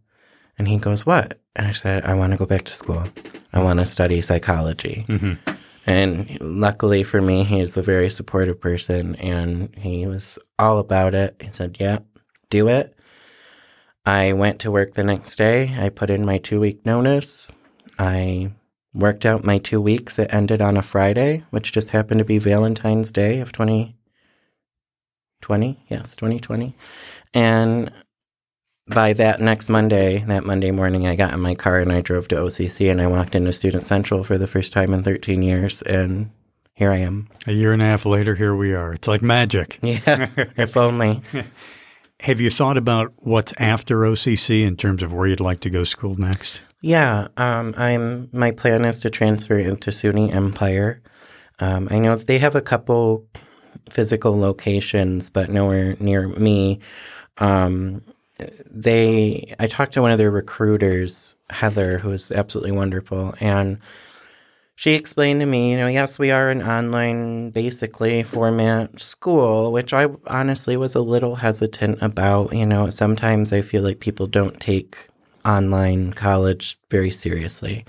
And 0.58 0.68
he 0.68 0.78
goes, 0.78 1.04
What? 1.06 1.40
And 1.56 1.66
I 1.66 1.72
said, 1.72 2.04
I 2.04 2.14
want 2.14 2.32
to 2.32 2.38
go 2.38 2.46
back 2.46 2.64
to 2.64 2.72
school. 2.72 3.04
I 3.52 3.62
want 3.62 3.80
to 3.80 3.86
study 3.86 4.22
psychology. 4.22 5.04
Mm-hmm. 5.08 5.52
And 5.86 6.38
luckily 6.40 7.02
for 7.02 7.20
me, 7.20 7.42
he's 7.44 7.76
a 7.76 7.82
very 7.82 8.10
supportive 8.10 8.60
person 8.60 9.16
and 9.16 9.74
he 9.76 10.06
was 10.06 10.38
all 10.58 10.78
about 10.78 11.14
it. 11.14 11.40
He 11.42 11.50
said, 11.50 11.76
Yeah, 11.80 11.98
do 12.50 12.68
it. 12.68 12.96
I 14.04 14.32
went 14.32 14.60
to 14.60 14.70
work 14.70 14.94
the 14.94 15.04
next 15.04 15.36
day. 15.36 15.74
I 15.78 15.88
put 15.88 16.10
in 16.10 16.24
my 16.24 16.38
two 16.38 16.60
week 16.60 16.84
notice. 16.84 17.52
I 17.98 18.52
worked 18.94 19.24
out 19.24 19.44
my 19.44 19.58
two 19.58 19.80
weeks. 19.80 20.18
It 20.18 20.34
ended 20.34 20.60
on 20.60 20.76
a 20.76 20.82
Friday, 20.82 21.44
which 21.50 21.72
just 21.72 21.90
happened 21.90 22.18
to 22.18 22.24
be 22.24 22.38
Valentine's 22.38 23.12
Day 23.12 23.40
of 23.40 23.52
2020. 23.52 23.94
Yes, 25.88 26.16
2020. 26.16 26.74
And 27.32 27.92
by 28.88 29.12
that 29.14 29.40
next 29.40 29.70
Monday, 29.70 30.24
that 30.26 30.44
Monday 30.44 30.72
morning, 30.72 31.06
I 31.06 31.14
got 31.14 31.32
in 31.32 31.40
my 31.40 31.54
car 31.54 31.78
and 31.78 31.92
I 31.92 32.00
drove 32.00 32.26
to 32.28 32.36
OCC 32.36 32.90
and 32.90 33.00
I 33.00 33.06
walked 33.06 33.36
into 33.36 33.52
Student 33.52 33.86
Central 33.86 34.24
for 34.24 34.36
the 34.36 34.48
first 34.48 34.72
time 34.72 34.92
in 34.92 35.04
13 35.04 35.42
years. 35.42 35.80
And 35.82 36.30
here 36.74 36.90
I 36.90 36.98
am. 36.98 37.28
A 37.46 37.52
year 37.52 37.72
and 37.72 37.80
a 37.80 37.86
half 37.86 38.04
later, 38.04 38.34
here 38.34 38.54
we 38.54 38.74
are. 38.74 38.92
It's 38.92 39.06
like 39.06 39.22
magic. 39.22 39.78
Yeah, 39.80 40.28
if 40.56 40.76
only. 40.76 41.22
Have 42.22 42.40
you 42.40 42.50
thought 42.50 42.76
about 42.76 43.12
what's 43.16 43.52
after 43.58 43.98
OCC 43.98 44.64
in 44.64 44.76
terms 44.76 45.02
of 45.02 45.12
where 45.12 45.26
you'd 45.26 45.40
like 45.40 45.58
to 45.60 45.70
go 45.70 45.82
school 45.82 46.14
next? 46.14 46.60
Yeah, 46.80 47.26
um, 47.36 47.74
I'm. 47.76 48.28
My 48.32 48.52
plan 48.52 48.84
is 48.84 49.00
to 49.00 49.10
transfer 49.10 49.58
into 49.58 49.90
SUNY 49.90 50.32
Empire. 50.32 51.02
Um, 51.58 51.88
I 51.90 51.98
know 51.98 52.14
they 52.14 52.38
have 52.38 52.54
a 52.54 52.60
couple 52.60 53.26
physical 53.90 54.38
locations, 54.38 55.30
but 55.30 55.50
nowhere 55.50 55.96
near 55.98 56.28
me. 56.28 56.78
Um, 57.38 58.02
they 58.70 59.52
I 59.58 59.66
talked 59.66 59.94
to 59.94 60.02
one 60.02 60.12
of 60.12 60.18
their 60.18 60.30
recruiters, 60.30 61.34
Heather, 61.50 61.98
who 61.98 62.10
was 62.10 62.30
absolutely 62.30 62.70
wonderful, 62.70 63.34
and 63.40 63.80
she 64.82 64.94
explained 64.94 65.38
to 65.38 65.46
me, 65.46 65.70
you 65.70 65.76
know, 65.76 65.86
yes, 65.86 66.18
we 66.18 66.32
are 66.32 66.50
an 66.50 66.60
online 66.60 67.50
basically 67.50 68.24
format 68.24 69.00
school, 69.00 69.70
which 69.70 69.94
I 69.94 70.08
honestly 70.26 70.76
was 70.76 70.96
a 70.96 71.00
little 71.00 71.36
hesitant 71.36 72.02
about. 72.02 72.52
You 72.52 72.66
know, 72.66 72.90
sometimes 72.90 73.52
I 73.52 73.62
feel 73.62 73.84
like 73.84 74.00
people 74.00 74.26
don't 74.26 74.58
take 74.58 75.06
online 75.44 76.12
college 76.14 76.80
very 76.90 77.12
seriously. 77.12 77.84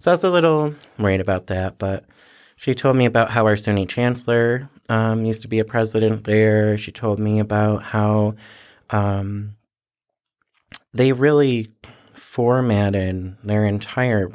So 0.00 0.10
I 0.10 0.12
was 0.12 0.22
a 0.22 0.28
little 0.28 0.74
worried 0.98 1.22
about 1.22 1.46
that, 1.46 1.78
but 1.78 2.04
she 2.56 2.74
told 2.74 2.96
me 2.96 3.06
about 3.06 3.30
how 3.30 3.46
our 3.46 3.56
SUNY 3.56 3.88
chancellor 3.88 4.68
um, 4.90 5.24
used 5.24 5.40
to 5.40 5.48
be 5.48 5.60
a 5.60 5.64
president 5.64 6.24
there. 6.24 6.76
She 6.76 6.92
told 6.92 7.18
me 7.18 7.38
about 7.38 7.82
how 7.82 8.34
um, 8.90 9.56
they 10.92 11.14
really 11.14 11.72
formatted 12.12 13.38
their 13.42 13.64
entire 13.64 14.30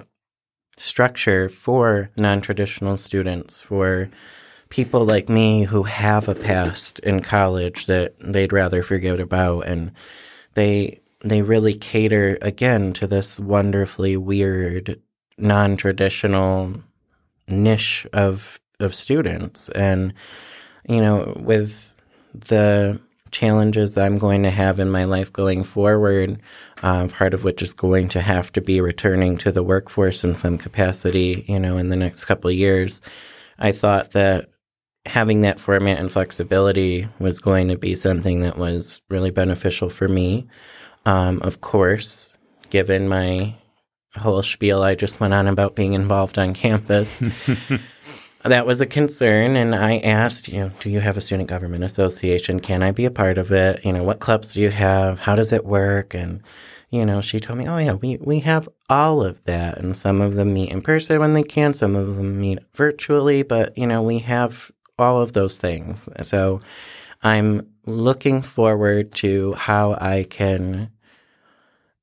structure 0.84 1.50
for 1.50 2.10
non 2.18 2.42
traditional 2.42 2.98
students, 2.98 3.62
for 3.62 4.10
people 4.70 5.06
like 5.06 5.30
me 5.30 5.64
who 5.64 5.84
have 5.84 6.28
a 6.28 6.36
past 6.36 7.00
in 7.00 7.22
college 7.22 7.86
that 7.86 8.14
they'd 8.20 8.52
rather 8.52 8.84
forget 8.84 9.20
about. 9.20 9.62
And 9.62 9.92
they 10.56 11.00
they 11.24 11.42
really 11.42 11.76
cater 11.76 12.38
again 12.42 12.92
to 12.94 13.08
this 13.08 13.40
wonderfully 13.40 14.18
weird, 14.18 15.00
non 15.38 15.78
traditional 15.78 16.74
niche 17.48 18.06
of 18.12 18.60
of 18.80 18.94
students. 18.94 19.70
And, 19.70 20.14
you 20.88 21.00
know, 21.00 21.34
with 21.40 21.96
the 22.34 23.00
challenges 23.34 23.96
that 23.96 24.06
I'm 24.06 24.18
going 24.18 24.44
to 24.44 24.50
have 24.50 24.80
in 24.80 24.90
my 24.90 25.04
life 25.04 25.34
going 25.34 25.64
forward, 25.64 26.40
uh, 26.82 27.08
part 27.10 27.34
of 27.34 27.44
which 27.44 27.62
is 27.62 27.74
going 27.74 28.08
to 28.10 28.22
have 28.22 28.52
to 28.54 28.62
be 28.62 28.80
returning 28.80 29.38
to 29.40 29.52
the 29.52 29.64
workforce 29.64 30.24
in 30.24 30.36
some 30.36 30.58
capacity, 30.58 31.44
you 31.48 31.60
know, 31.60 31.78
in 31.78 31.90
the 31.90 31.98
next 31.98 32.26
couple 32.26 32.50
years. 32.52 33.02
I 33.60 33.74
thought 33.74 34.12
that 34.12 34.50
having 35.06 35.42
that 35.42 35.60
format 35.60 36.00
and 36.00 36.12
flexibility 36.12 37.10
was 37.20 37.42
going 37.42 37.68
to 37.68 37.78
be 37.78 37.96
something 37.96 38.42
that 38.42 38.58
was 38.58 39.02
really 39.10 39.32
beneficial 39.32 39.90
for 39.90 40.08
me. 40.08 40.48
Um, 41.06 41.42
of 41.42 41.60
course, 41.60 42.34
given 42.70 43.10
my 43.10 43.56
whole 44.16 44.44
spiel 44.44 44.84
I 44.84 44.96
just 44.96 45.20
went 45.20 45.34
on 45.34 45.48
about 45.48 45.76
being 45.76 45.94
involved 45.94 46.38
on 46.38 46.54
campus. 46.54 47.20
that 48.44 48.66
was 48.66 48.82
a 48.82 48.86
concern 48.86 49.56
and 49.56 49.74
i 49.74 49.98
asked 50.00 50.48
you 50.48 50.60
know 50.60 50.72
do 50.80 50.90
you 50.90 51.00
have 51.00 51.18
a 51.18 51.22
student 51.22 51.50
government 51.50 51.84
association? 51.84 52.60
Can 52.60 52.84
i 52.84 52.92
be 52.92 53.06
a 53.06 53.12
part 53.12 53.38
of 53.38 53.52
it? 53.52 53.84
You 53.86 53.94
know 53.94 54.04
what 54.04 54.20
clubs 54.20 54.54
do 54.54 54.62
you 54.62 54.70
have? 54.70 55.20
How 55.20 55.36
does 55.36 55.54
it 55.54 55.66
work? 55.66 56.14
And 56.14 56.42
you 56.92 57.06
know 57.06 57.22
she 57.22 57.40
told 57.40 57.58
me 57.58 57.68
oh 57.68 57.78
yeah 57.78 57.94
we, 57.94 58.18
we 58.18 58.40
have 58.42 58.70
all 58.90 59.24
of 59.24 59.44
that 59.46 59.80
and 59.80 59.98
some 59.98 60.22
of 60.22 60.36
them 60.36 60.54
meet 60.54 60.72
in 60.72 60.82
person 60.82 61.20
when 61.20 61.34
they 61.34 61.44
can 61.44 61.74
some 61.74 61.96
of 61.96 62.16
them 62.16 62.40
meet 62.40 62.60
virtually 62.76 63.42
but 63.42 63.76
you 63.78 63.88
know 63.88 64.04
we 64.04 64.20
have 64.20 64.72
all 65.00 65.20
of 65.20 65.34
those 65.34 65.58
things. 65.58 66.08
So 66.22 66.60
i'm 67.24 67.68
looking 67.86 68.42
forward 68.42 69.14
to 69.16 69.54
how 69.54 69.98
i 70.00 70.24
can 70.30 70.92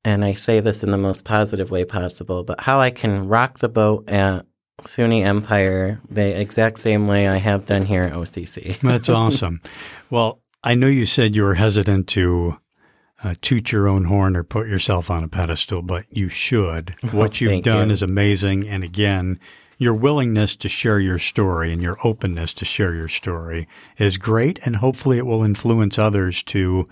and 0.03 0.25
i 0.25 0.33
say 0.33 0.59
this 0.59 0.83
in 0.83 0.91
the 0.91 0.97
most 0.97 1.23
positive 1.23 1.71
way 1.71 1.85
possible 1.85 2.43
but 2.43 2.59
how 2.59 2.79
i 2.79 2.89
can 2.89 3.27
rock 3.27 3.59
the 3.59 3.69
boat 3.69 4.09
at 4.09 4.45
SUNY 4.85 5.23
Empire 5.23 5.99
the 6.09 6.39
exact 6.39 6.79
same 6.79 7.07
way 7.07 7.27
I 7.27 7.37
have 7.37 7.65
done 7.65 7.85
here 7.85 8.03
at 8.03 8.13
OCC. 8.13 8.79
That's 8.81 9.09
awesome. 9.09 9.61
Well, 10.09 10.41
I 10.63 10.75
know 10.75 10.87
you 10.87 11.05
said 11.05 11.35
you 11.35 11.43
were 11.43 11.55
hesitant 11.55 12.07
to 12.09 12.57
uh, 13.23 13.35
toot 13.41 13.71
your 13.71 13.87
own 13.87 14.05
horn 14.05 14.35
or 14.35 14.43
put 14.43 14.67
yourself 14.67 15.09
on 15.09 15.23
a 15.23 15.27
pedestal, 15.27 15.81
but 15.81 16.05
you 16.09 16.29
should. 16.29 16.95
What 17.11 17.41
you've 17.41 17.63
done 17.63 17.89
you. 17.89 17.93
is 17.93 18.01
amazing. 18.01 18.67
And 18.67 18.83
again, 18.83 19.39
your 19.77 19.93
willingness 19.93 20.55
to 20.57 20.69
share 20.69 20.99
your 20.99 21.19
story 21.19 21.73
and 21.73 21.81
your 21.81 21.97
openness 22.03 22.53
to 22.53 22.65
share 22.65 22.93
your 22.93 23.07
story 23.07 23.67
is 23.97 24.17
great. 24.17 24.59
And 24.63 24.77
hopefully 24.77 25.17
it 25.17 25.25
will 25.25 25.43
influence 25.43 25.97
others 25.97 26.43
to 26.43 26.87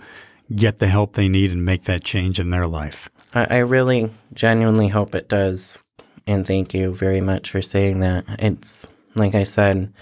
get 0.54 0.78
the 0.78 0.88
help 0.88 1.14
they 1.14 1.28
need 1.28 1.52
and 1.52 1.64
make 1.64 1.84
that 1.84 2.04
change 2.04 2.40
in 2.40 2.50
their 2.50 2.66
life. 2.66 3.08
I, 3.34 3.44
I 3.44 3.58
really 3.58 4.10
genuinely 4.32 4.88
hope 4.88 5.14
it 5.14 5.28
does 5.28 5.84
and 6.26 6.46
thank 6.46 6.74
you 6.74 6.94
very 6.94 7.20
much 7.20 7.50
for 7.50 7.62
saying 7.62 8.00
that. 8.00 8.24
It's 8.38 8.88
like 9.14 9.34
I 9.34 9.44
said, 9.44 9.92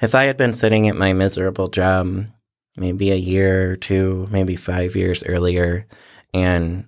if 0.00 0.14
I 0.14 0.24
had 0.24 0.36
been 0.36 0.54
sitting 0.54 0.88
at 0.88 0.96
my 0.96 1.12
miserable 1.12 1.68
job 1.68 2.26
maybe 2.76 3.10
a 3.10 3.16
year 3.16 3.72
or 3.72 3.76
two, 3.76 4.28
maybe 4.30 4.56
five 4.56 4.96
years 4.96 5.24
earlier, 5.24 5.86
and 6.32 6.86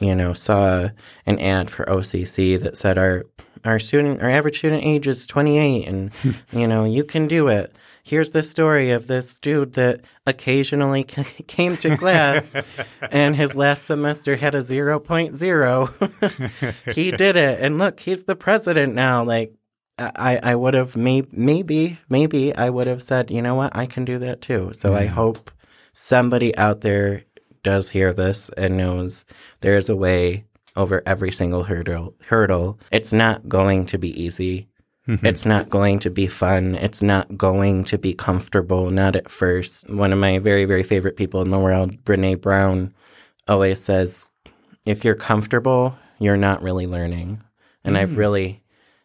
you 0.00 0.14
know 0.14 0.32
saw 0.32 0.88
an 1.26 1.38
ad 1.38 1.70
for 1.70 1.84
OCC 1.84 2.60
that 2.60 2.76
said 2.76 2.98
our 2.98 3.24
our 3.64 3.78
student 3.78 4.22
our 4.22 4.30
average 4.30 4.58
student 4.58 4.84
age 4.84 5.06
is 5.06 5.26
28 5.26 5.86
and 5.86 6.10
you 6.52 6.66
know 6.66 6.84
you 6.84 7.04
can 7.04 7.26
do 7.26 7.48
it 7.48 7.74
here's 8.04 8.30
the 8.32 8.42
story 8.42 8.90
of 8.90 9.06
this 9.06 9.38
dude 9.38 9.72
that 9.72 10.02
occasionally 10.26 11.04
came 11.04 11.76
to 11.78 11.96
class 11.96 12.54
and 13.10 13.34
his 13.34 13.56
last 13.56 13.86
semester 13.86 14.36
had 14.36 14.54
a 14.54 14.58
0.0. 14.58 16.94
he 16.94 17.10
did 17.10 17.36
it. 17.36 17.60
And 17.60 17.78
look, 17.78 18.00
he's 18.00 18.24
the 18.24 18.36
president 18.36 18.94
now. 18.94 19.24
Like, 19.24 19.54
I, 19.98 20.38
I 20.42 20.54
would 20.54 20.74
have 20.74 20.96
may, 20.96 21.22
maybe, 21.32 21.98
maybe 22.08 22.54
I 22.54 22.68
would 22.68 22.86
have 22.86 23.02
said, 23.02 23.30
you 23.30 23.40
know 23.40 23.54
what, 23.54 23.74
I 23.76 23.86
can 23.86 24.04
do 24.04 24.18
that 24.18 24.42
too. 24.42 24.72
So 24.74 24.90
yeah. 24.90 24.98
I 24.98 25.06
hope 25.06 25.50
somebody 25.92 26.54
out 26.56 26.82
there 26.82 27.24
does 27.62 27.90
hear 27.90 28.12
this 28.12 28.50
and 28.50 28.76
knows 28.76 29.24
there's 29.60 29.88
a 29.88 29.96
way 29.96 30.44
over 30.76 31.02
every 31.06 31.32
single 31.32 31.64
hurdle. 31.64 32.14
Hurdle. 32.20 32.78
It's 32.90 33.12
not 33.12 33.48
going 33.48 33.86
to 33.86 33.98
be 33.98 34.20
easy. 34.20 34.68
Mm-hmm. 35.08 35.26
It's 35.26 35.44
not 35.44 35.68
going 35.68 35.98
to 36.00 36.10
be 36.10 36.26
fun. 36.26 36.76
It's 36.76 37.02
not 37.02 37.36
going 37.36 37.84
to 37.84 37.98
be 37.98 38.14
comfortable, 38.14 38.90
not 38.90 39.16
at 39.16 39.30
first. 39.30 39.88
One 39.90 40.12
of 40.12 40.18
my 40.18 40.38
very, 40.38 40.64
very 40.64 40.82
favorite 40.82 41.16
people 41.16 41.42
in 41.42 41.50
the 41.50 41.58
world, 41.58 42.02
Brene 42.04 42.40
Brown, 42.40 42.94
always 43.46 43.80
says, 43.80 44.30
if 44.86 45.04
you're 45.04 45.14
comfortable, 45.14 45.96
you're 46.18 46.36
not 46.36 46.62
really 46.62 46.86
learning. 46.86 47.42
And 47.84 47.98
I've 47.98 48.16
really 48.16 48.62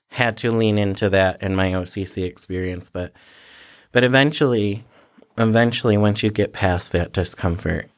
had 0.08 0.38
to 0.38 0.52
lean 0.52 0.78
into 0.78 1.10
that 1.10 1.42
in 1.44 1.56
my 1.56 1.72
OCC 1.74 2.24
experience. 2.26 2.90
But 2.90 3.12
but 3.92 4.04
eventually, 4.04 4.86
eventually, 5.38 5.98
once 5.98 6.24
you 6.24 6.30
get 6.32 6.54
past 6.54 6.92
that 6.92 7.12
discomfort, 7.12 7.90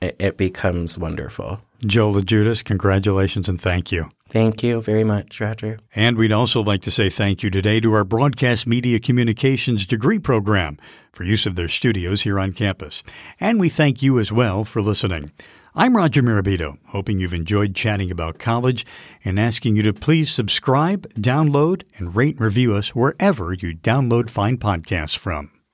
it, 0.00 0.16
it 0.18 0.36
becomes 0.36 0.98
wonderful. 0.98 1.60
Joe 1.84 2.12
LaJudas, 2.12 2.64
congratulations 2.64 3.48
and 3.48 3.60
thank 3.60 3.92
you. 3.92 4.08
Thank 4.28 4.62
you 4.62 4.80
very 4.80 5.04
much, 5.04 5.40
Roger. 5.40 5.78
And 5.94 6.16
we'd 6.16 6.32
also 6.32 6.62
like 6.62 6.82
to 6.82 6.90
say 6.90 7.10
thank 7.10 7.42
you 7.42 7.50
today 7.50 7.80
to 7.80 7.92
our 7.92 8.04
Broadcast 8.04 8.66
Media 8.66 8.98
Communications 8.98 9.86
degree 9.86 10.18
program 10.18 10.78
for 11.12 11.24
use 11.24 11.46
of 11.46 11.54
their 11.54 11.68
studios 11.68 12.22
here 12.22 12.38
on 12.40 12.52
campus. 12.52 13.02
And 13.40 13.60
we 13.60 13.68
thank 13.68 14.02
you 14.02 14.18
as 14.18 14.32
well 14.32 14.64
for 14.64 14.82
listening. 14.82 15.32
I'm 15.74 15.96
Roger 15.96 16.22
Mirabito, 16.22 16.78
hoping 16.86 17.20
you've 17.20 17.34
enjoyed 17.34 17.74
chatting 17.74 18.10
about 18.10 18.38
college 18.38 18.86
and 19.24 19.38
asking 19.38 19.76
you 19.76 19.82
to 19.82 19.92
please 19.92 20.32
subscribe, 20.32 21.06
download, 21.14 21.82
and 21.98 22.16
rate 22.16 22.36
and 22.36 22.44
review 22.44 22.74
us 22.74 22.94
wherever 22.94 23.52
you 23.52 23.76
download 23.76 24.30
fine 24.30 24.56
podcasts 24.56 25.16
from. 25.16 25.50